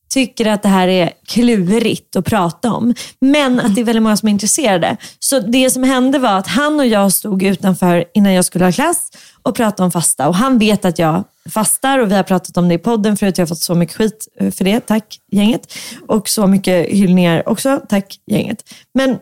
[0.10, 2.94] tycker att det här är klurigt att prata om.
[3.20, 4.98] Men att det är väldigt många som är intresserade.
[5.20, 8.72] Så det som hände var att han och jag stod utanför innan jag skulle ha
[8.72, 9.12] klass
[9.42, 10.28] och pratade om fasta.
[10.28, 13.38] Och han vet att jag fastar och vi har pratat om det i podden förut.
[13.38, 15.74] Jag har fått så mycket skit för det, tack gänget.
[16.08, 18.74] Och så mycket hyllningar också, tack gänget.
[18.94, 19.18] Men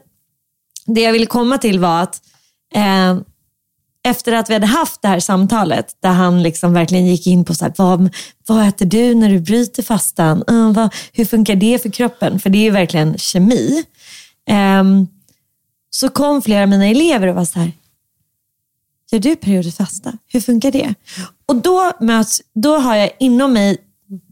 [0.85, 2.21] det jag ville komma till var att
[2.75, 3.17] eh,
[4.03, 7.53] efter att vi hade haft det här samtalet där han liksom verkligen gick in på
[7.53, 8.09] så här, vad,
[8.47, 10.43] vad äter du när du bryter fastan?
[10.51, 12.39] Uh, vad, hur funkar det för kroppen?
[12.39, 13.83] För det är ju verkligen kemi.
[14.79, 15.07] Um,
[15.89, 17.71] så kom flera av mina elever och var så här,
[19.11, 20.13] gör du periodisk fasta?
[20.27, 20.93] Hur funkar det?
[21.45, 23.77] Och då, möts, då har jag inom mig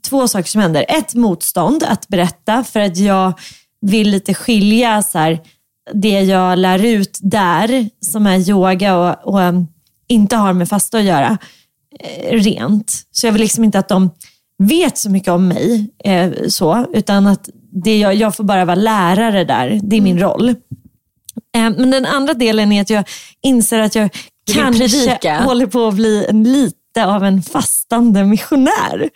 [0.09, 0.85] två saker som händer.
[0.87, 3.39] Ett motstånd att berätta för att jag
[3.81, 5.39] vill lite skilja så här,
[5.93, 9.67] det jag lär ut där, som är yoga och, och um,
[10.07, 11.37] inte har med fasta att göra,
[11.99, 12.93] eh, rent.
[13.11, 14.11] Så jag vill liksom inte att de
[14.63, 18.75] vet så mycket om mig, eh, så, utan att det jag, jag får bara vara
[18.75, 19.79] lärare där.
[19.83, 20.49] Det är min roll.
[20.49, 23.03] Eh, men den andra delen är att jag
[23.41, 24.09] inser att jag
[24.53, 29.09] kanske håller på att bli en lite av en fastande missionär.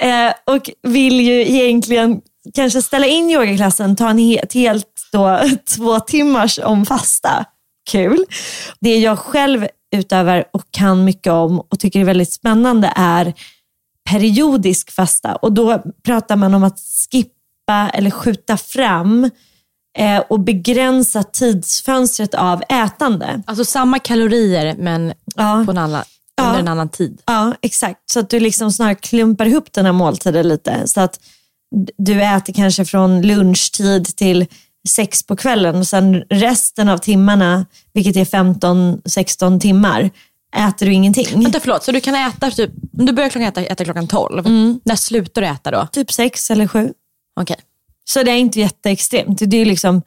[0.00, 2.20] Eh, och vill ju egentligen
[2.54, 5.40] kanske ställa in yogaklassen, ta en he- ett helt då,
[5.76, 7.44] två timmars om fasta.
[7.90, 8.24] Kul.
[8.80, 13.34] Det jag själv utövar och kan mycket om och tycker är väldigt spännande är
[14.10, 15.36] periodisk fasta.
[15.36, 16.78] Och då pratar man om att
[17.12, 19.30] skippa eller skjuta fram
[19.98, 23.42] eh, och begränsa tidsfönstret av ätande.
[23.46, 25.62] Alltså samma kalorier men Ja.
[25.66, 26.02] på en annan,
[26.36, 26.44] Ja.
[26.46, 27.20] under en annan tid.
[27.26, 28.10] Ja, exakt.
[28.10, 30.82] Så att du liksom snarare klumpar ihop den här måltiden lite.
[30.88, 31.20] Så att
[31.98, 34.46] du äter kanske från lunchtid till
[34.88, 40.10] sex på kvällen och sen resten av timmarna, vilket är 15-16 timmar,
[40.56, 41.42] äter du ingenting.
[41.42, 44.44] Vänta förlåt, så du kan äta typ, om du börjar klockan äta, äta klockan 12,
[44.84, 45.88] när slutar du äta då?
[45.92, 46.92] Typ sex eller sju.
[47.40, 47.56] Okej.
[48.04, 49.38] Så det är inte jätteextremt.
[49.40, 50.02] Det är liksom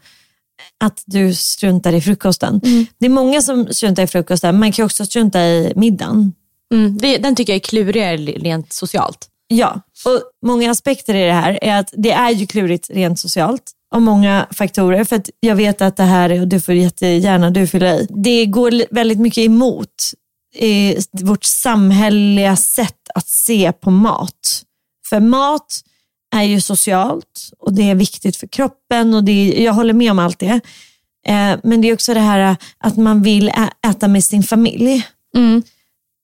[0.84, 2.62] att du struntar i frukosten.
[2.97, 4.60] Det är många som struntar i frukosten.
[4.60, 6.34] Man kan också strunta i middagen.
[6.74, 9.28] Mm, det, den tycker jag är klurigare rent socialt.
[9.54, 13.64] Ja, och många aspekter i det här är att det är ju klurigt rent socialt
[13.96, 15.04] av många faktorer.
[15.04, 18.46] För att jag vet att det här, och du får jättegärna du fylla i, det
[18.46, 19.94] går väldigt mycket emot
[20.56, 24.64] eh, vårt samhälleliga sätt att se på mat.
[25.10, 25.82] För mat
[26.36, 30.12] är ju socialt och det är viktigt för kroppen och det är, jag håller med
[30.12, 30.60] om allt det.
[31.28, 35.08] Eh, men det är också det här att man vill ä- äta med sin familj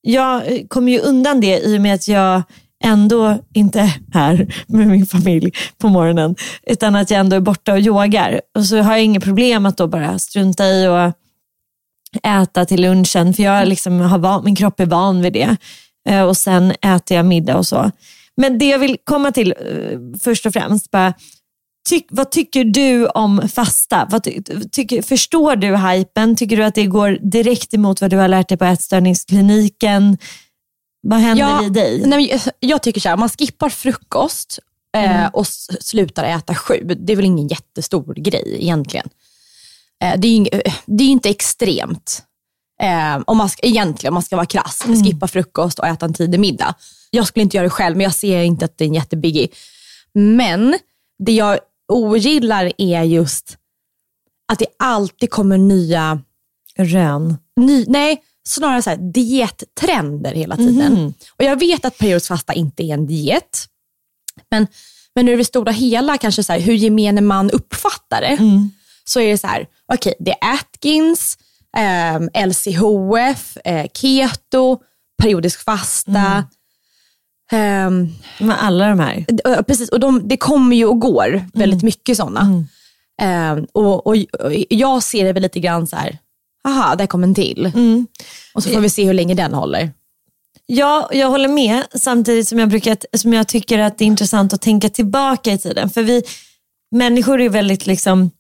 [0.02, 2.44] jag eh, kommer ju undan det i och med att jag
[2.84, 6.36] ändå inte här med min familj på morgonen.
[6.68, 8.42] Utan att jag ändå är borta och yogar.
[8.58, 11.14] Och så har jag inget problem att då bara strunta i och
[12.24, 13.34] äta till lunchen.
[13.34, 15.58] För jag liksom har van, min kropp är van vid det.
[16.10, 17.92] Eh, och sen äter jag middag och så.
[18.38, 21.14] Men det jag vill komma till eh, först och främst, bara
[21.90, 24.08] Ty, vad tycker du om fasta?
[24.10, 26.36] Vad ty, tycker, förstår du hypen?
[26.36, 30.18] Tycker du att det går direkt emot vad du har lärt dig på ätstörningskliniken?
[31.10, 32.06] Vad händer Ja, i dig?
[32.06, 34.60] Nej, men jag- tycker så här, man skippar frukost
[34.98, 36.96] eh, och s- slutar äta sju.
[37.00, 39.10] Det är väl ingen jättestor grej egentligen.
[40.04, 42.24] Eh, det är ju eh, det är inte extremt.
[42.82, 44.84] Eh, om man ska, egentligen, om man ska vara krass.
[45.06, 46.76] Skippa frukost och äta en tidig middag.
[47.12, 49.48] Jag skulle inte göra det själv, men jag ser inte att det är en jättebiggie.
[50.14, 50.80] Men
[51.20, 53.58] det jag ogillar är just
[54.52, 56.22] att det alltid kommer nya
[56.78, 57.38] Rön.
[57.56, 61.14] ny, nej, snarare så här, diettrender hela tiden.
[61.38, 63.66] Och Jag vet att periodisk fasta inte är en diet,
[64.52, 64.68] men,
[65.16, 68.38] men ur det stora hela, kanske så här, hur gemene man uppfattar det,
[69.04, 71.38] så är det så här, okej, det är Atkins,
[71.78, 74.78] ehm, LCHF, eh, keto,
[75.22, 76.12] periodisk fasta.
[77.52, 79.26] ehm, Med alla de här.
[79.64, 82.42] Precis, och de, det kommer ju och går väldigt mycket sådana.
[83.72, 84.16] och, och, och
[84.70, 86.18] jag ser det väl lite grann så här,
[86.68, 87.72] aha, där kom en till.
[88.54, 89.92] Och så får vi se hur länge den håller.
[90.66, 91.84] Ja, jag håller med.
[91.94, 95.58] Samtidigt som jag, brukar, som jag tycker att det är intressant att tänka tillbaka i
[95.58, 95.90] tiden.
[95.90, 96.24] För vi
[96.92, 98.32] människor är väldigt liksom,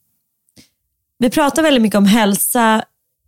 [1.19, 2.83] vi pratar väldigt mycket om hälsa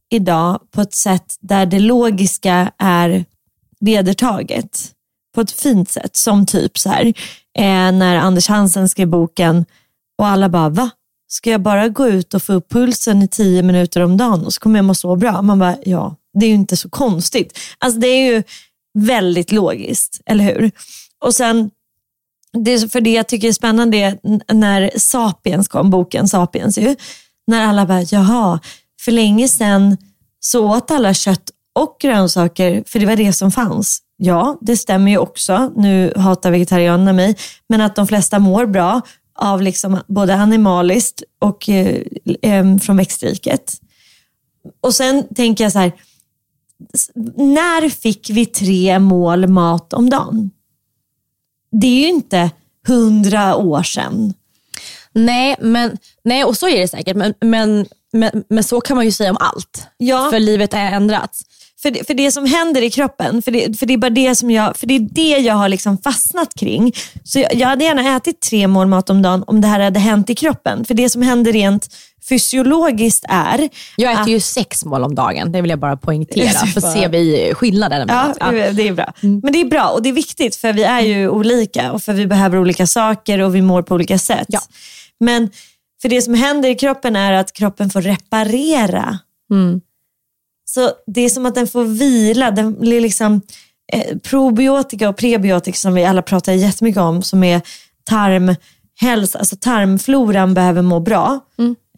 [0.10, 3.26] idag på ett sätt där det logiska är
[3.80, 4.92] vedertaget.
[5.36, 6.16] På ett fint sätt.
[6.16, 7.06] Som typ så här,
[7.58, 9.66] eh, när Anders Hansen skrev boken
[10.18, 10.90] och alla bara, va?
[11.32, 14.54] Ska jag bara gå ut och få upp pulsen i tio minuter om dagen och
[14.54, 15.42] så kommer jag må så bra?
[15.42, 17.60] Man bara, ja, det är ju inte så konstigt.
[17.78, 18.44] Alltså det är ju
[18.94, 20.72] väldigt logiskt, eller hur?
[21.26, 21.72] Och sen,
[22.54, 24.20] det, är för det jag tycker är spännande är
[24.54, 26.96] när Sapiens kom, boken Sapiens ju,
[27.48, 28.60] när alla bara, jaha,
[29.02, 29.98] för länge sedan
[30.40, 34.02] så åt alla kött och grönsaker för det var det som fanns.
[34.18, 35.72] Ja, det stämmer ju också.
[35.76, 37.36] Nu hatar vegetarianerna mig,
[37.70, 39.02] men att de flesta mår bra
[39.40, 42.02] av liksom både animaliskt och eh,
[42.42, 43.82] eh, från växtriket.
[44.82, 45.92] Och sen tänker jag så här,
[47.36, 50.52] när fick vi tre mål mat om dagen?
[51.72, 52.52] Det är ju inte
[52.88, 54.34] hundra år sedan.
[55.12, 57.16] Nej, men, nej, och så är det säkert.
[57.16, 59.88] Men, men, men, men så kan man ju säga om allt.
[59.98, 60.30] Ja.
[60.32, 61.42] För livet är ändrats.
[61.82, 64.36] För det, för det som händer i kroppen, för det, för det är bara det
[64.36, 66.94] som jag, för det är det jag har liksom fastnat kring.
[67.24, 70.00] Så jag, jag hade gärna ätit tre mål mat om dagen om det här hade
[70.00, 70.86] hänt i kroppen.
[70.86, 71.88] För det som händer rent
[72.30, 76.50] fysiologiskt är Jag äter att- ju sex mål om dagen, det vill jag bara poängtera.
[76.74, 78.08] För bara- ser vi skillnaden.
[78.12, 78.52] Ja, Ja.
[78.52, 79.14] det är bra.
[79.22, 82.14] Men det är bra och det är viktigt för vi är ju olika och för
[82.14, 84.46] vi behöver olika saker och vi mår på olika sätt.
[84.48, 84.60] Ja.
[85.20, 85.50] Men
[86.02, 89.20] för det som händer i kroppen är att kroppen får reparera.
[90.74, 92.52] Så det är som att den får vila.
[92.52, 93.42] Den blir liksom,
[93.94, 97.62] eh, probiotika och prebiotika som vi alla pratar jättemycket om som är
[98.04, 101.40] tarmhälsa, alltså tarmfloran behöver må bra.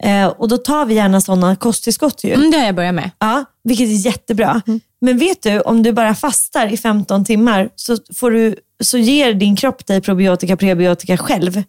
[0.02, 2.32] Eh, och då tar vi gärna sådana kosttillskott ju.
[2.32, 3.10] Mm, det har jag börjat med.
[3.18, 4.62] Ja, vilket är jättebra.
[5.00, 9.34] Men vet du, om du bara fastar i 15 timmar så, får du, så ger
[9.34, 11.62] din kropp dig probiotika prebiotika själv.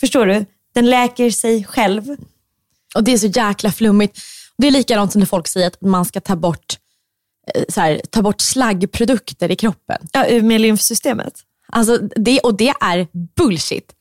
[0.00, 0.44] Förstår du?
[0.74, 2.16] Den läker sig själv.
[2.94, 4.18] Och det är så jäkla flummigt.
[4.58, 6.76] Det är likadant som när folk säger att man ska ta bort,
[7.54, 9.98] eh, så här, ta bort slaggprodukter i kroppen.
[10.12, 11.34] Ja, med lymfsystemet.
[11.72, 13.94] Alltså det, och det är bullshit.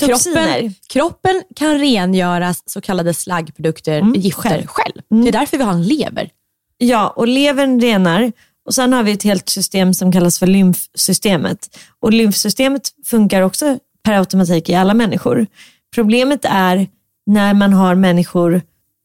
[0.00, 0.46] Toxiner.
[0.46, 4.66] Kroppen, kroppen kan rengöra så kallade slaggprodukter, gifter, själv.
[4.66, 5.22] själv.
[5.22, 6.30] Det är därför vi har en lever.
[6.78, 8.32] Ja, och levern renar.
[8.66, 11.78] Och sen har vi ett helt system som kallas för lymfsystemet.
[12.00, 15.46] Och lymfsystemet funkar också per automatik i alla människor.
[15.94, 16.86] Problemet är
[17.26, 18.62] när man har människor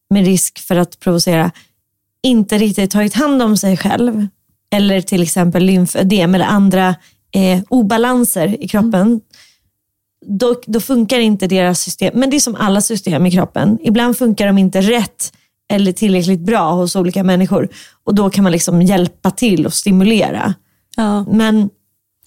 [0.09, 1.51] med risk för att provocera
[2.23, 4.27] inte riktigt tagit hand om sig själv.
[4.71, 6.95] Eller till exempel lymfödem eller andra
[7.31, 9.21] eh, obalanser i kroppen.
[10.25, 12.19] Då, då funkar inte deras system.
[12.19, 13.77] Men det är som alla system i kroppen.
[13.83, 15.33] Ibland funkar de inte rätt
[15.71, 17.69] eller tillräckligt bra hos olika människor.
[18.03, 20.53] Och då kan man liksom hjälpa till och stimulera.
[20.95, 21.23] Ja.
[21.23, 21.69] Men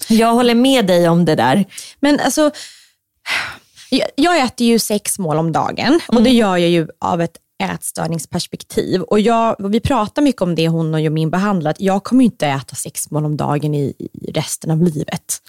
[0.08, 1.64] jag håller med dig om det där.
[2.00, 2.50] Men alltså,
[3.90, 7.36] jag, jag äter ju sex mål om dagen och det gör jag ju av ett
[7.70, 9.02] ätstörningsperspektiv.
[9.02, 12.46] Och jag, vi pratar mycket om det, hon och min behandlare, att jag kommer inte
[12.46, 15.42] äta sex mål om dagen i, i resten av livet.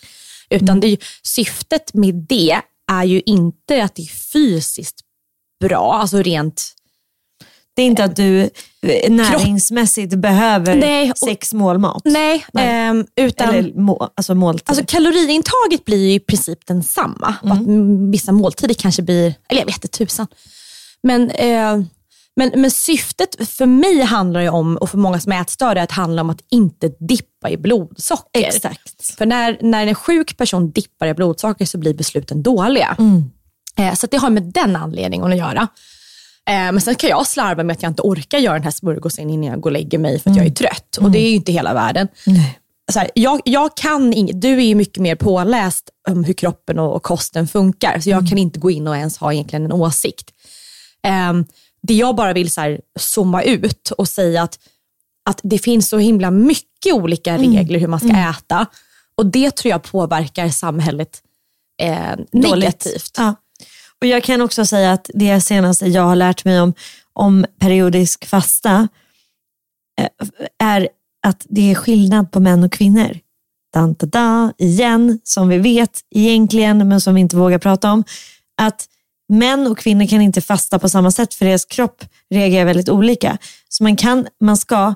[0.49, 4.99] Utan det syftet med det är ju inte att det är fysiskt
[5.60, 6.73] bra, alltså rent
[7.76, 8.41] Det är inte att du
[8.82, 12.02] eh, näringsmässigt behöver Nej, och- sex mål mat.
[12.06, 14.63] Nej, ehm, utan Eller må, alltså måltid.
[14.69, 17.35] alltså, kaloriintaget blir ju i princip densamma.
[17.44, 17.67] Bara att
[18.12, 20.27] vissa måltider kanske blir, eller jag vet inte tusan.
[21.04, 21.79] Men, eh,
[22.36, 25.92] men, men syftet för mig handlar ju om, och för många som är ätstörda, att
[25.92, 28.48] handla om att inte dippa i blodsocker.
[28.48, 29.15] Exakt.
[29.17, 32.96] För när, när en sjuk person dippar i blodsocker så blir besluten dåliga.
[33.77, 35.67] Eh, så det har med den anledningen att göra.
[36.50, 39.29] Eh, men sen kan jag slarva med att jag inte orkar göra den här smörgåsen
[39.29, 40.98] innan jag går och lägger mig för att jag är trött.
[40.98, 42.08] Och det är ju inte hela världen.
[42.25, 42.60] Nej.
[42.92, 46.79] Så här, jag, jag kan inget, du är ju mycket mer påläst om hur kroppen
[46.79, 49.71] och, och kosten funkar, så jag kan inte gå in och ens ha egentligen en
[49.71, 50.31] åsikt.
[51.04, 51.46] Ehm,
[51.88, 54.60] det jag bara vill så här, zooma ut och säga att,
[55.29, 58.65] att det finns så himla mycket olika regler hur man ska äta.
[59.15, 61.21] Och det tror jag påverkar samhället
[61.81, 63.12] eh, negativt.
[63.17, 63.36] Ja.
[64.02, 66.73] Och jag kan också säga att det senaste jag har lärt mig om,
[67.13, 68.88] om periodisk fasta
[70.02, 70.27] eh,
[70.60, 70.90] är
[71.27, 73.19] att det är skillnad på män och kvinnor.
[73.73, 78.04] Da, da, da, igen, som vi vet egentligen, men som vi inte vågar prata om.
[78.62, 78.88] Att
[79.34, 83.38] män och kvinnor kan inte fasta på samma sätt för deras kropp reagerar väldigt olika.
[83.69, 84.94] Så man, kan, man ska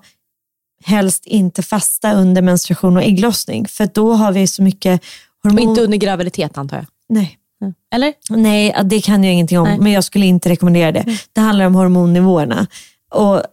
[0.83, 5.01] helst inte fasta under menstruation och ägglossning för då har vi så mycket
[5.43, 5.69] Och hormon...
[5.69, 6.85] inte under graviditet antar jag.
[7.09, 7.37] Nej.
[7.95, 8.13] Eller?
[8.29, 9.79] Nej, det kan jag ingenting om, Nej.
[9.79, 11.05] men jag skulle inte rekommendera det.
[11.33, 12.67] Det handlar om hormonnivåerna.
[13.13, 13.43] Och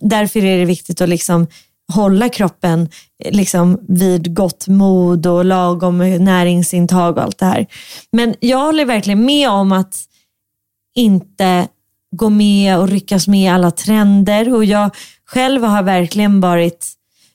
[0.00, 1.46] därför är det viktigt att liksom
[1.92, 2.88] hålla kroppen
[3.24, 7.66] eh, liksom vid gott mod och lagom näringsintag och allt det här.
[8.12, 10.07] Men jag håller verkligen med om att
[10.98, 11.68] inte
[12.16, 14.54] gå med och ryckas med i alla trender.
[14.54, 14.90] Och jag
[15.24, 16.86] själv har verkligen varit,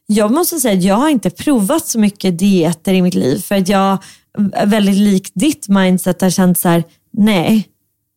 [0.06, 3.56] jag måste säga att jag har inte provat så mycket dieter i mitt liv för
[3.56, 3.98] att jag
[4.66, 7.68] väldigt likt ditt mindset har känt så här, nej,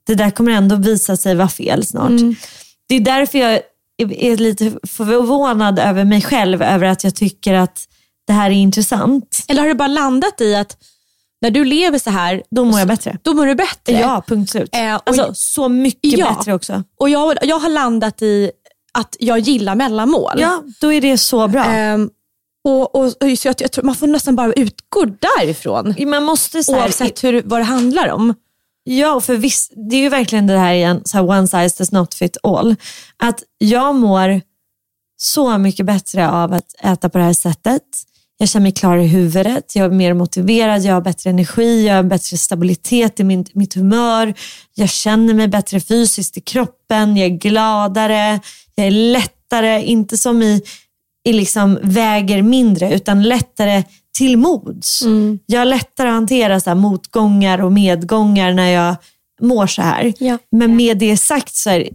[0.07, 2.21] det där kommer ändå visa sig vara fel snart.
[2.89, 3.61] Det är därför jag
[3.99, 7.85] är lite förvånad över mig själv, över att jag tycker att
[8.27, 9.45] det här är intressant.
[9.49, 10.77] Eller har du bara landat i att
[11.41, 13.19] när du lever så här, Då mår jag bättre.
[13.23, 13.93] då mår du bättre?
[13.93, 14.75] Ja, punkt slut.
[14.75, 16.35] Eh, alltså, så mycket Ja.
[16.39, 16.83] bättre också.
[17.01, 18.51] Och jag, jag har landat i
[18.93, 20.33] att jag gillar mellanmål.
[20.39, 21.65] Ja, då är det så bra.
[22.65, 25.95] Och, och, och, så jag, jag tror man får nästan bara utgå därifrån.
[26.11, 28.35] Man måste så här, Oavsett hur, vad det handlar om.
[28.85, 31.93] Ja, för visst, det är ju verkligen det här igen, så här one size does
[31.93, 32.77] not fit all.
[33.17, 34.41] Att jag mår
[35.17, 37.83] så mycket bättre av att äta på det här sättet.
[38.39, 41.95] Jag känner mig klar i huvudet, jag är mer motiverad, jag har bättre energi, jag
[41.95, 44.35] har bättre stabilitet i min, mitt humör.
[44.75, 48.41] Jag känner mig bättre fysiskt i kroppen, jag är gladare,
[48.75, 50.63] jag är lättare, inte som i,
[51.25, 53.85] i liksom väger mindre, utan lättare
[54.19, 55.03] till mods.
[55.47, 58.97] Jag har lättare att hantera så här motgångar och medgångar när jag
[59.41, 60.13] mår så här.
[60.19, 60.39] Ja.
[60.51, 61.89] Men med det sagt så är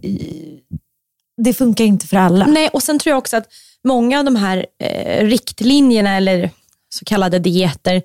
[1.42, 2.46] det funkar inte för alla.
[2.46, 3.46] Nej, och sen tror jag också att
[3.84, 6.50] många av de här eh, riktlinjerna eller
[6.88, 8.02] så kallade dieter,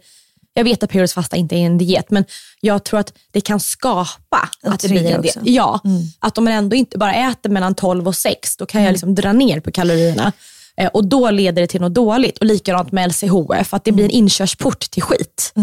[0.54, 2.26] jag vet att periodisk fasta inte är en diet, men
[2.62, 5.38] jag tror att det kan skapa Och att det blir en diet.
[5.44, 6.02] Ja, Mm.
[6.20, 9.16] att om man ändå inte bara äter mellan 12 och 6, då kan jag liksom
[9.16, 10.32] dra ner på kalorierna.
[10.78, 12.38] Eh, och då leder det till något dåligt.
[12.38, 15.54] Och likadant med LCHF, att det blir en inkörsport till skit.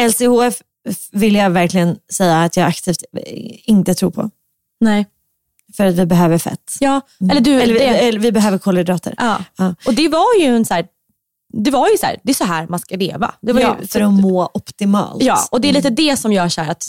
[0.00, 0.62] LCHF
[1.12, 3.04] vill jag verkligen säga att jag aktivt
[3.64, 4.30] inte tror på.
[4.80, 5.06] Nej.
[5.76, 6.76] För att vi behöver fett.
[6.80, 7.00] Ja,
[7.30, 9.14] eller du, Eller, vi- eller vi behöver kolhydrater.
[9.18, 9.38] ja.
[9.58, 9.74] Ja.
[9.86, 10.86] Och det var ju en så här,
[11.52, 13.34] det var ju så här, det är så här man ska leva.
[13.40, 15.22] Det var Ja, ju, för att må optimalt.
[15.22, 16.84] Ja, och det är lite det som gör så här att,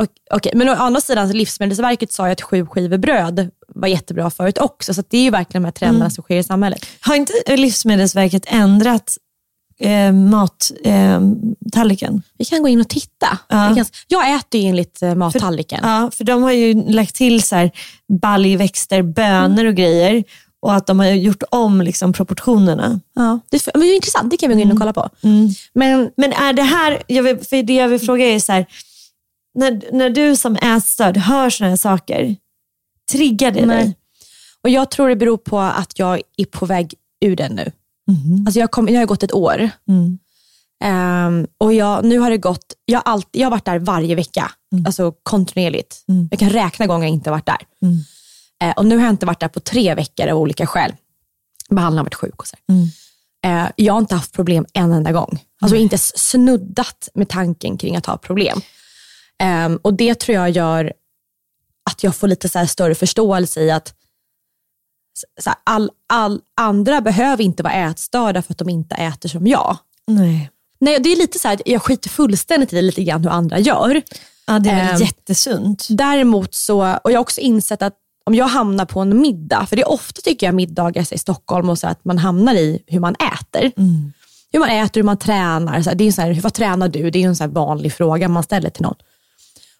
[0.00, 3.88] ok- okej, men å andra sidan, så Livsmedelsverket sa ju att sju skivor bröd var
[3.88, 6.86] jättebra förut också, så det är ju verkligen de här trenderna som sker i samhället.
[7.00, 9.16] Har inte Livsmedelsverket ändrat
[9.78, 12.22] eh, mattallriken?
[12.38, 13.38] Vi kan gå in och titta.
[13.48, 13.72] Ja.
[13.76, 15.80] Kan, jag äter ju enligt eh, mattallriken.
[15.82, 17.70] Ja, för de har ju lagt till så här
[18.22, 20.24] baljväxter, bönor och grejer.
[20.60, 23.00] Och att de har gjort om liksom proportionerna.
[23.14, 23.38] Ja.
[23.50, 25.08] Det, är- men det är intressant, det kan vi gå in och kolla på.
[25.22, 25.48] Mm.
[25.74, 28.66] Men Men är det här, jag vill, för det jag vill fråga är så här,
[29.54, 32.36] när, när du som ätstörd hör sådana här saker,
[33.12, 33.76] triggar det Nej.
[33.76, 33.96] dig?
[34.62, 36.94] Och Jag tror det beror på att jag är på väg
[37.24, 37.72] ur den nu.
[38.46, 39.70] Alltså jag, kom, jag har gått ett år.
[39.88, 40.18] Mm.
[40.84, 44.50] Ehm, och jag, nu har det gått, jag alltid, jag har varit där varje vecka,
[44.86, 46.04] alltså kontinuerligt.
[46.08, 46.28] Mm.
[46.30, 47.58] Jag kan räkna gånger jag inte varit där.
[47.82, 47.98] Mm.
[48.62, 50.92] Eh, och nu har jag inte varit där på tre veckor av olika skäl.
[51.70, 52.56] Behandlaren har varit sjuk och så.
[52.68, 52.86] Mm.
[53.44, 55.44] Eh, jag har inte haft problem en enda gång.
[55.60, 58.60] Alltså inte snuddat med tanken kring att ha problem.
[59.38, 60.92] Ehm, och det tror jag gör
[61.90, 63.94] att jag får lite så större förståelse i att
[65.40, 69.46] så här, all, all andra behöver inte vara ätstörda för att de inte äter som
[69.46, 69.76] jag.
[70.06, 70.50] Nej.
[70.80, 73.58] Nej, det är lite så här, att jag skiter fullständigt i lite grann hur andra
[73.58, 74.02] gör.
[74.46, 75.86] Ja, det är väl Ehm, jättesunt.
[75.90, 77.94] Däremot så, och jag har också insett att
[78.24, 81.68] om jag hamnar på en middag, för det är ofta tycker jag middagar i Stockholm
[81.70, 83.72] och så att man hamnar i hur man äter.
[84.52, 85.82] Hur man äter, hur man tränar.
[85.82, 87.10] Så här, det är så här, vad tränar du?
[87.10, 88.94] Det är en så vanlig fråga man ställer till någon.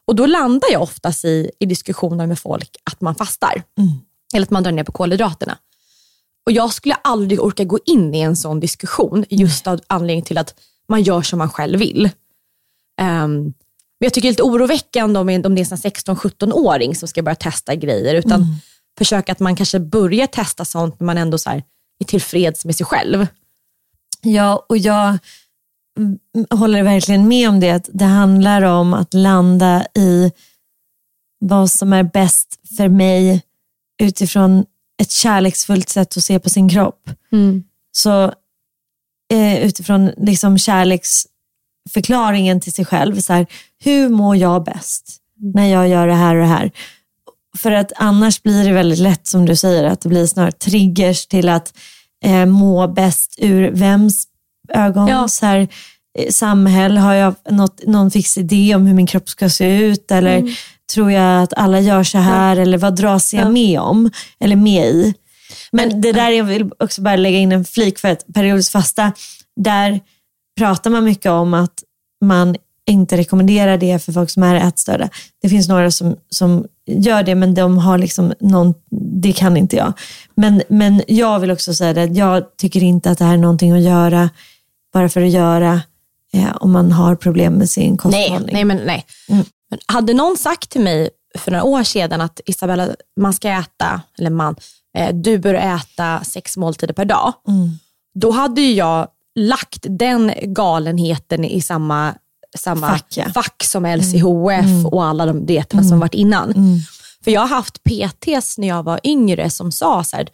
[0.04, 3.62] Och då landar jag oftast i, i diskussioner med folk att man fastar.
[4.32, 5.58] Eller att man drar ner på kolhydraterna.
[6.46, 10.38] Och jag skulle aldrig orka gå in i en sån diskussion just av anledning till
[10.38, 10.54] att
[10.88, 12.10] man gör som man själv vill.
[13.00, 13.42] Ehm,
[14.00, 17.22] Men jag tycker det är lite oroväckande om, om det är en 16-17-åring som ska
[17.22, 18.14] börja testa grejer.
[18.14, 18.54] Utan Mm.
[18.98, 21.62] försöka att man kanske börjar testa sånt när man ändå så här,
[21.98, 23.26] är tillfreds med sig själv.
[24.22, 25.18] Ja, och jag
[26.50, 27.88] håller verkligen med om det.
[27.92, 30.32] Det handlar om att landa i
[31.38, 33.42] vad som är bäst för mig
[34.02, 34.64] utifrån
[35.02, 37.10] ett kärleksfullt sätt att se på sin kropp.
[37.92, 38.32] Så
[39.32, 43.20] eh, utifrån liksom kärleksförklaringen till sig själv.
[43.20, 43.46] Så här,
[43.84, 45.16] hur mår jag bäst
[45.54, 46.70] när jag gör det här och det här?
[47.56, 51.26] För att annars blir det väldigt lätt som du säger att det blir snarare triggers
[51.26, 51.74] till att
[52.24, 54.26] eh, må bäst ur vems
[54.74, 55.08] ögon.
[55.08, 55.28] Ja.
[55.28, 55.68] Så här,
[56.18, 60.10] eh, samhälle, har jag något, någon fix idé om hur min kropp ska se ut?
[60.10, 60.56] Eller
[60.94, 62.56] tror jag att alla gör så här?
[62.56, 64.10] Eller vad dras jag med om?
[64.40, 65.14] Eller med i?
[65.72, 69.12] Men, det där, jag vill också bara lägga in en flik för att periodisk fasta,
[69.56, 70.00] där
[70.58, 71.74] pratar man mycket om att
[72.24, 75.08] man inte rekommenderar det för folk som är ätstörda.
[75.42, 78.74] Det finns några som, som gör det, men de har liksom någon,
[79.22, 79.92] det kan inte jag.
[80.34, 83.72] Men, men jag vill också säga det, jag tycker inte att det här är någonting
[83.72, 84.30] att göra
[84.92, 85.80] bara för att göra
[86.32, 88.54] eh, om man har problem med sin Nej, kosthållning.
[88.54, 89.06] nej, men nej.
[89.28, 89.44] Mm.
[89.72, 92.88] Men hade någon sagt till mig för några år sedan att Isabella,
[93.20, 94.56] man ska äta, eller man,
[94.98, 97.32] eh, du bör äta sex måltider per dag.
[97.48, 97.70] Mm.
[98.14, 102.14] Då hade jag lagt den galenheten i samma,
[102.58, 103.32] samma Fack, ja.
[103.34, 106.54] fack som LCHF och alla de dieterna som varit innan.
[107.24, 110.28] För jag har haft PTs när jag var yngre som sa så här,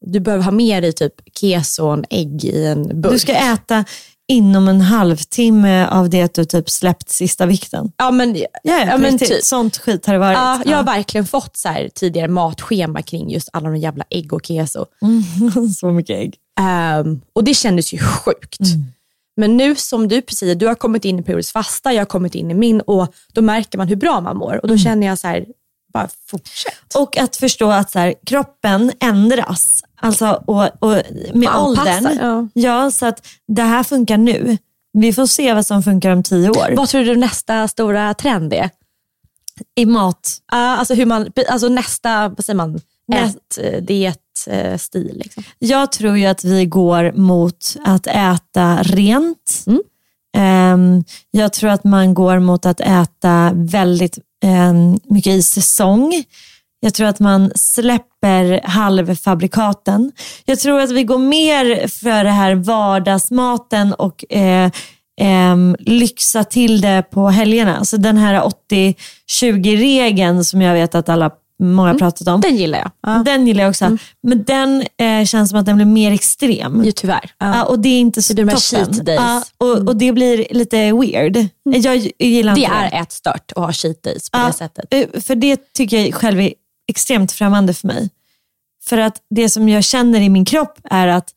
[0.00, 3.12] du behöver ha med dig typ keso och ägg i en burk.
[3.12, 3.84] Du ska äta
[4.28, 7.92] inom en halvtimme av det att du typ släppt sista vikten.
[7.96, 9.44] ja, men, Ja, ja, men typ.
[9.44, 10.36] Sånt skit har det varit.
[10.36, 14.32] Ja, jag har verkligen fått så här tidigare matschema kring just alla de jävla ägg
[14.32, 14.86] och keso.
[15.76, 16.34] Så mycket ägg.
[16.60, 18.60] Ehm, och det kändes ju sjukt.
[18.60, 18.84] Mm.
[19.36, 22.06] Men nu som du precis säger, du har kommit in i periodisk fasta, jag har
[22.06, 24.52] kommit in i min och då märker man hur bra man mår.
[24.52, 24.60] Mm.
[24.62, 25.46] Och då känner jag så här,
[25.94, 26.94] bara fortsätt.
[26.94, 29.80] Och att förstå att så här, kroppen ändras.
[30.00, 31.02] Alltså, och, och
[31.34, 32.18] med Anpassar, åldern.
[32.20, 32.48] ja.
[32.62, 34.58] Ja, så att det här funkar nu.
[34.92, 36.74] Vi får se vad som funkar om tio år.
[36.76, 38.70] Vad tror du nästa stora trend är?
[39.74, 40.38] I mat.
[40.52, 45.12] Ja, alltså, hur man, alltså nästa, vad säger man, Nä- ät, eh, dietstil.
[45.24, 45.42] Liksom.
[45.58, 49.64] Jag tror ju att vi går mot att äta rent.
[49.66, 49.82] Mm.
[50.36, 56.24] Ehm, jag tror att man går mot att äta väldigt Ehm, mycket i säsong.
[56.80, 60.12] Jag tror att man släpper halvfabrikaten.
[60.44, 64.70] Jag tror att vi går mer för det här vardagsmaten och eh,
[65.20, 67.78] eh, lyxa till det på helgerna.
[67.78, 71.30] Alltså den här 80-20-regeln som jag vet att alla
[71.62, 72.40] många har pratat om.
[72.40, 72.90] Den gillar jag.
[73.02, 73.22] Ja.
[73.24, 73.98] Den gillar jag också.
[74.22, 76.84] Men den eh, känns som att den blir mer extrem.
[76.84, 77.30] Ju tyvärr.
[77.38, 77.56] Ja.
[77.56, 78.54] Ja, och det är inte så Det blir
[78.86, 79.14] toppen.
[79.14, 81.36] Ja, och, och det blir lite weird.
[81.64, 84.84] Jag gillar Det är ätstört att ha cheat days på det sättet.
[84.90, 86.52] eh, För det tycker jag själv är
[86.88, 88.10] extremt främmande för mig.
[88.84, 91.30] För att det som jag känner i min kropp är att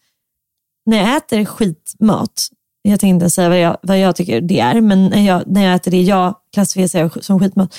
[0.85, 2.47] när jag äter skitmat,
[2.81, 5.63] jag tänkte inte säga vad jag, vad jag tycker det är, men när jag, när
[5.65, 7.75] jag äter det jag klassificerar som skitmat,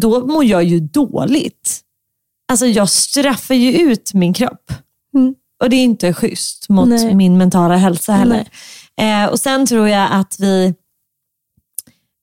[0.00, 1.80] då mår jag ju dåligt.
[2.48, 4.72] Alltså jag straffar ju ut min kropp.
[5.62, 7.14] Och det är inte schysst mot Nej.
[7.14, 8.48] min mentala hälsa heller.
[9.00, 10.74] Eh, och Sen tror jag att vi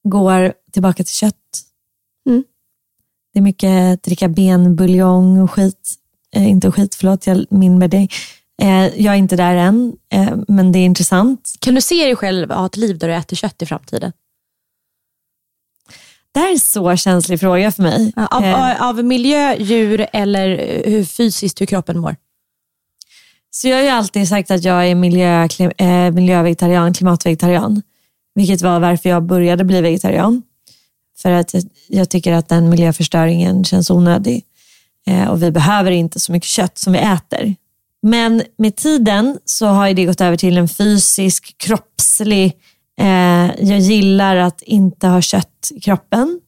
[0.03, 1.35] går tillbaka till kött.
[2.29, 2.43] Mm.
[3.33, 5.93] Det är mycket dricka benbuljong och skit.
[6.35, 8.09] Eh, inte skit, förlåt, jag min med dig.
[8.61, 11.53] Eh, jag är inte där än, eh, men det är intressant.
[11.59, 14.11] Kan du se dig själv ha ett liv där du äter kött i framtiden?
[16.33, 18.13] Det här är en så känslig fråga för mig.
[18.31, 22.15] Av, Eh, av miljö, djur eller eh, hur fysiskt hur kroppen mår?
[23.51, 27.81] Så jag har ju alltid sagt att jag är miljö, klim, eh, miljövegetarian, klimatvegetarian.
[28.35, 30.41] Vilket var varför jag började bli vegetarian.
[31.17, 31.55] För att
[31.87, 34.43] jag, tycker att den miljöförstöringen känns onödig.
[35.07, 37.55] Eh, och vi behöver inte så mycket kött som vi äter.
[38.01, 42.53] Men med tiden så har ju det gått över till en fysisk, kroppslig,
[42.99, 46.39] eh, jag gillar att inte ha kött i kroppen.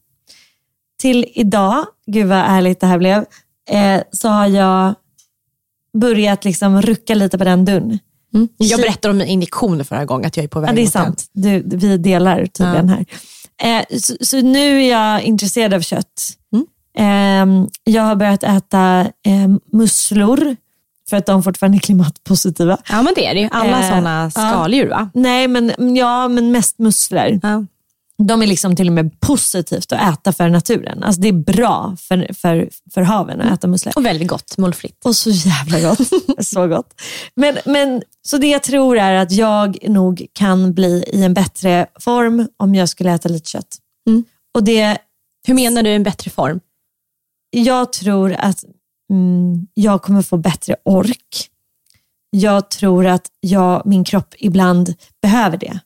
[1.00, 3.24] Till idag, gud vad ärligt det här blev,
[3.70, 4.94] eh, så har jag
[5.98, 7.98] börjat liksom rucka lite på den dörren.
[8.56, 10.86] Jag berättade om min injektion förra gången, att jag är på väg Ja, det är
[10.86, 11.30] sant.
[11.32, 13.06] Du, vi delar tydligen här.
[13.62, 16.22] Eh, så, så nu är jag intresserad av kött.
[16.52, 17.62] Mm.
[17.62, 20.56] Eh, jag har börjat äta eh, musslor
[21.10, 22.78] för att de fortfarande är klimatpositiva.
[22.88, 23.48] Ja men det är det ju.
[23.52, 25.10] Alla Eh, sådana skaldjur va?
[25.14, 27.40] Nej, men, ja, men mest musslor.
[27.42, 27.64] Ja.
[28.18, 31.02] De är liksom till och med positivt att äta för naturen.
[31.02, 33.92] Alltså det är bra för, för, för haven att äta musslor.
[33.96, 35.04] Och väldigt gott, mullfritt.
[35.04, 36.08] Och så jävla gott.
[36.46, 37.00] så gott.
[37.34, 41.86] Men, men, så det jag tror är att jag nog kan bli i en bättre
[42.00, 43.76] form om jag skulle äta lite kött.
[44.08, 44.24] Mm.
[44.54, 44.98] Och det,
[45.46, 46.60] Hur menar du en bättre form?
[47.50, 48.64] jag tror att
[49.10, 51.48] mm, jag kommer få bättre ork.
[52.30, 55.80] Jag tror att jag, min kropp ibland behöver det.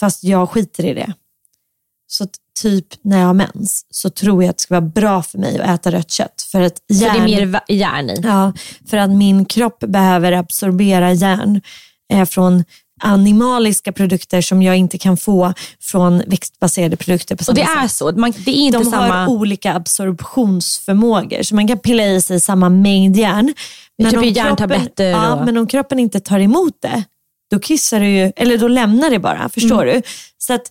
[0.00, 1.12] Fast jag skiter i det.
[2.06, 2.26] Så
[2.62, 5.60] typ när jag har mens så tror jag att det ska vara bra för mig
[5.60, 6.42] att äta rött kött.
[6.52, 8.20] För att Så det är järn- mer järn i?
[8.24, 8.52] Ja,
[8.86, 11.60] för att min kropp behöver absorbera järn
[12.12, 12.64] eh, från
[13.00, 17.82] animaliska produkter som jag inte kan få från växtbaserade produkter på Och samma det är
[17.88, 17.92] sätt.
[17.96, 18.12] så?
[18.12, 19.06] Man, det är inte De samma...
[19.24, 23.54] har olika absorptionsförmågor, så man kan pilla i sig samma mängd järn.
[24.10, 27.04] Typ om järntabletter ja, och- men om kroppen inte tar emot det,
[27.50, 29.48] då kissar du ju, eller då lämnar det bara.
[29.48, 29.94] Förstår Mm.
[29.94, 30.02] du?
[30.38, 30.62] Så att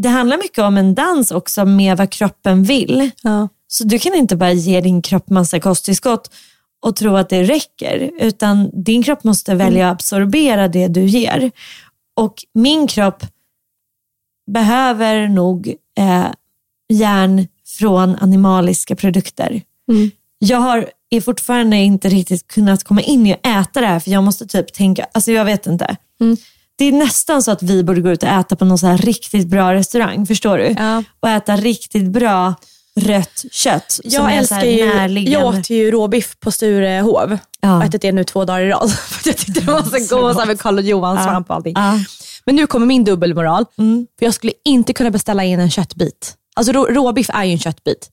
[0.00, 3.10] det handlar mycket om en dans också med vad kroppen vill.
[3.22, 3.48] Ja.
[3.68, 6.30] Så du kan inte bara ge din kropp massa kosttillskott
[6.82, 11.50] och tro att det räcker, utan din kropp måste välja att absorbera det du ger.
[12.16, 13.26] Och min kropp
[14.52, 16.26] behöver nog eh,
[16.88, 17.48] järn
[17.78, 19.62] från animaliska produkter.
[19.92, 20.10] Mm.
[20.38, 24.10] Jag har är fortfarande inte riktigt kunnat komma in i att äta det här, för
[24.10, 25.96] jag måste typ tänka, alltså jag vet inte.
[26.20, 26.36] Mm.
[26.76, 28.98] Det är nästan så att vi borde gå ut och äta på någon så här
[28.98, 30.74] riktigt bra restaurang, förstår du?
[30.78, 31.02] Ja.
[31.20, 32.54] Och äta riktigt bra
[32.96, 34.00] rött kött.
[34.04, 35.30] Jag älskar ju, närliggande.
[35.30, 37.38] jag åt ju råbiff på Sturehov.
[37.60, 37.68] Ja.
[37.68, 38.92] Jag ätit det nu två dagar i rad.
[39.24, 41.72] Jag tyckte det var så gott så här med Karl Johan svamp och allting.
[41.76, 41.98] Ja.
[42.44, 43.64] Men nu kommer min dubbelmoral.
[43.78, 44.06] Mm.
[44.18, 46.34] För jag skulle inte kunna beställa in en köttbit.
[46.56, 48.08] Alltså rå, råbiff är ju en köttbit.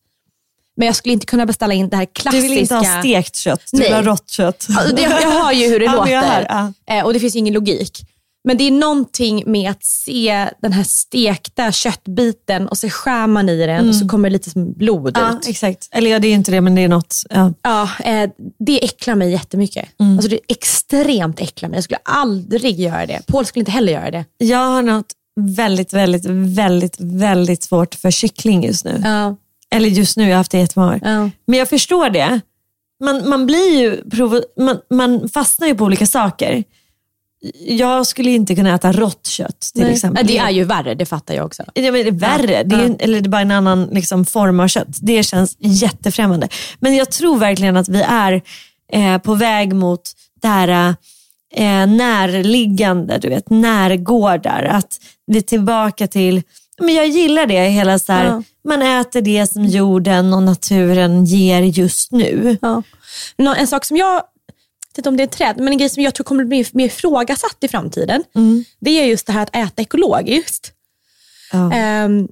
[0.77, 2.49] Men jag skulle inte kunna beställa in det här Du klassiska.
[2.49, 3.87] vill inte ha stekt kött, du Nej.
[3.87, 4.67] vill ha rått kött.
[4.77, 6.45] Alltså, det, jag hör ju hur det låter.
[6.49, 6.73] ja.
[6.95, 8.05] eh, och det finns ingen logik.
[8.43, 13.49] Men det är någonting med att se den här stekta köttbiten och så skär man
[13.49, 15.29] i den och så kommer det lite som blod Mm.
[15.31, 15.47] Ja, ut.
[15.47, 15.87] exakt.
[15.91, 17.15] Eller ja, det är inte det, men det är något.
[17.29, 17.53] Ja.
[17.61, 18.29] Ja, eh,
[18.59, 19.89] det äcklar mig jättemycket.
[19.99, 20.13] Mm.
[20.13, 21.77] Alltså det är extremt äcklar mig.
[21.77, 23.21] Jag skulle aldrig göra det.
[23.27, 24.25] Paul skulle inte heller göra det.
[24.37, 25.05] Jag har något
[25.39, 26.25] väldigt, väldigt,
[26.55, 29.01] väldigt, väldigt svårt för kyckling just nu.
[29.03, 29.35] Ja,
[29.71, 30.99] Eller just nu, jag har haft det i jättemånga år.
[31.03, 31.29] ja.
[31.47, 32.39] Men jag förstår det.
[33.03, 36.63] Man, man, blir ju provo- man, man fastnar ju på olika saker.
[37.67, 39.93] Jag skulle inte kunna äta rått kött till Nej.
[39.93, 40.25] exempel.
[40.29, 41.63] Ja, Det är ju värre, det fattar jag också.
[41.73, 44.59] Ja, men det är värre, det är, eller det är bara en annan liksom, form
[44.59, 44.87] av kött.
[45.01, 46.47] Det känns jättefrämmande.
[46.79, 48.41] Men jag tror verkligen att vi är
[48.93, 50.01] eh, på väg mot
[50.41, 50.95] det här
[51.55, 54.63] eh, närliggande, du vet, närgårdar.
[54.63, 56.41] Att vi är tillbaka till,
[56.79, 58.43] men jag gillar det, hela så här, Ja.
[58.67, 62.57] man äter det som jorden och naturen ger just nu.
[62.61, 62.83] Ja.
[63.37, 64.21] En sak som jag,
[64.97, 66.85] inte om det är ett träd, men en grej som jag tror kommer bli mer
[66.85, 68.23] ifrågasatt i framtiden,
[68.79, 70.71] det är just det här att äta ekologiskt.
[71.51, 71.73] Ja.
[71.73, 72.27] Ehm,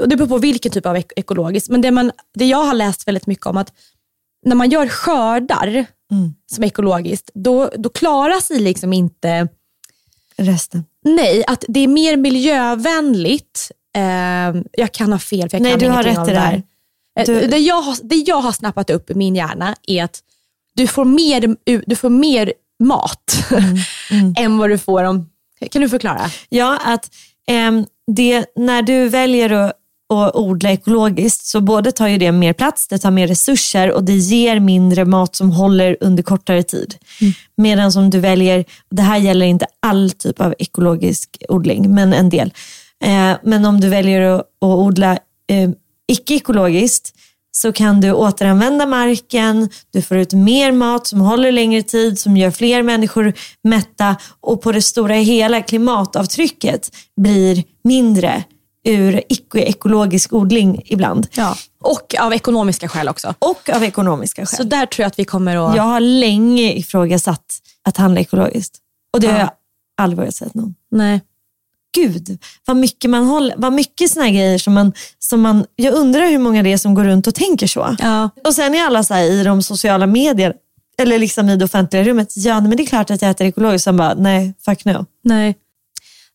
[0.00, 2.74] och det beror på vilken typ av ek- ekologiskt, men det, man, det jag har
[2.74, 3.72] läst väldigt mycket om att
[4.46, 5.86] när man gör skördar
[6.52, 9.48] som är ekologiskt, då, då klarar sig liksom inte
[10.36, 10.84] Resten.
[11.04, 13.70] Nej, att det är mer miljövänligt.
[13.96, 16.52] Ehm, jag kan ha fel, för jag Nej, kan du har rätt i det här.
[16.52, 16.62] här.
[17.20, 20.20] Eh, Du- Det, jag har, det jag har snappat upp i min hjärna är att
[20.74, 21.56] du får mer,
[21.86, 22.52] du får mer
[22.84, 23.44] mat
[24.10, 25.30] Mm, än vad du får om...
[25.70, 26.30] Kan du förklara?
[26.48, 27.10] Ja, att
[27.46, 29.72] ehm, det, när du väljer att,
[30.12, 34.04] att odla ekologiskt så både tar ju det mer plats, det tar mer resurser och
[34.04, 36.94] det ger mindre mat som håller under kortare tid.
[37.56, 42.12] Medan om du väljer, och det här gäller inte all typ av ekologisk odling, men
[42.12, 42.52] en del.
[43.04, 45.12] Eh, men om du väljer att, att odla
[45.48, 45.70] eh,
[46.08, 47.14] icke-ekologiskt
[47.56, 52.36] så kan du återanvända marken, du får ut mer mat som håller längre tid, som
[52.36, 53.32] gör fler människor
[53.62, 58.44] mätta och på det stora hela klimatavtrycket blir mindre
[58.86, 61.26] ur icke-ekologisk odling ibland.
[61.34, 61.56] Ja.
[61.82, 63.34] Och av ekonomiska skäl också.
[63.38, 64.56] Och av ekonomiska skäl.
[64.56, 65.76] Så där tror jag att vi kommer att...
[65.76, 67.44] Jag har länge ifrågasatt
[67.88, 68.78] att handla ekologiskt
[69.12, 69.40] och det har Ja.
[69.40, 69.50] jag
[70.02, 70.74] aldrig vågat säga någon.
[70.90, 71.20] Nej.
[71.94, 75.94] Gud, vad mycket man håller, vad mycket såna här grejer som man, som man, jag
[75.94, 77.96] undrar hur många det är som går runt och tänker så.
[77.98, 78.30] Ja.
[78.44, 80.54] Och sen är alla så här i de sociala medier,
[80.98, 83.84] eller liksom i det offentliga rummet, ja men det är klart att jag äter ekologiskt.
[83.84, 85.06] Sen bara, nej, fuck no.
[85.24, 85.54] Nej.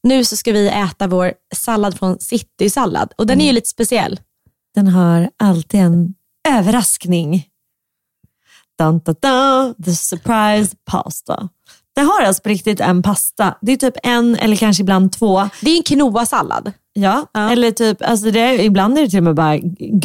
[0.03, 3.69] Nu så ska vi äta vår sallad från City Sallad och den är ju lite
[3.69, 4.19] speciell.
[4.75, 6.13] Den har alltid en
[6.47, 7.45] överraskning.
[8.79, 11.49] Dun, dun, dun, the surprise pasta.
[11.99, 13.55] Det har alltså på riktigt en pasta.
[13.61, 15.49] Det är typ en eller kanske ibland två.
[15.61, 16.71] Det är en quinoa-sallad.
[16.93, 17.51] Ja, Ja.
[17.51, 19.57] eller typ, alltså det är, ibland är det till och med bara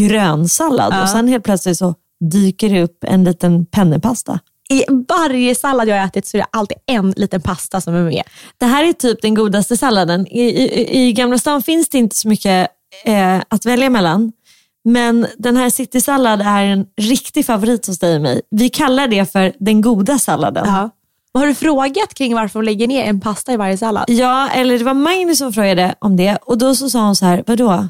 [0.09, 1.03] grönsallad Ja.
[1.03, 1.95] och sen helt plötsligt så
[2.33, 4.39] dyker det upp en liten pennepasta.
[4.71, 8.03] I varje sallad jag har ätit så är det alltid en liten pasta som är
[8.03, 8.23] med.
[8.59, 10.27] Det här är typ den godaste salladen.
[10.27, 12.69] I, i, i Gamla stan finns det inte så mycket
[13.05, 14.33] eh, att välja mellan.
[14.85, 18.41] Men den här citysallad är en riktig favorit hos dig och mig.
[18.51, 20.65] Vi kallar det för den goda salladen.
[20.67, 20.91] Ja.
[21.39, 24.05] Har du frågat kring varför de lägger ner en pasta i varje sallad?
[24.09, 27.27] Ja, eller det var Magnus som frågade om det och då så sa hon så
[27.27, 27.89] här, vadå?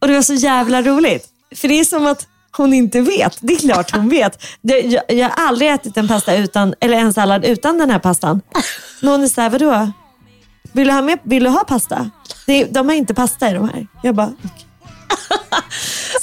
[0.00, 1.28] Och det var så jävla roligt.
[1.54, 3.38] För det är som att hon inte vet.
[3.40, 4.42] Det är klart hon vet.
[4.60, 8.40] Jag, jag har aldrig ätit en pasta utan, eller en sallad utan den här pastan.
[9.00, 9.92] Men hon är såhär, vadå?
[10.72, 12.10] Vill du ha, med, vill du ha pasta?
[12.46, 13.86] Det, de har inte pasta i de här.
[14.02, 14.66] Jag bara, okay.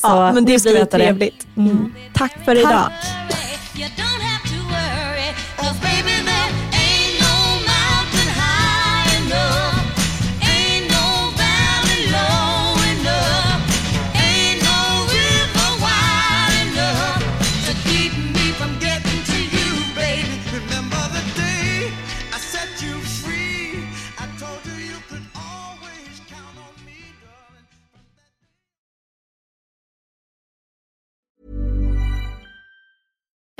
[0.04, 1.48] ja, men det blir trevligt.
[1.58, 1.94] Mm.
[2.14, 2.92] Tack för idag.
[3.76, 3.90] You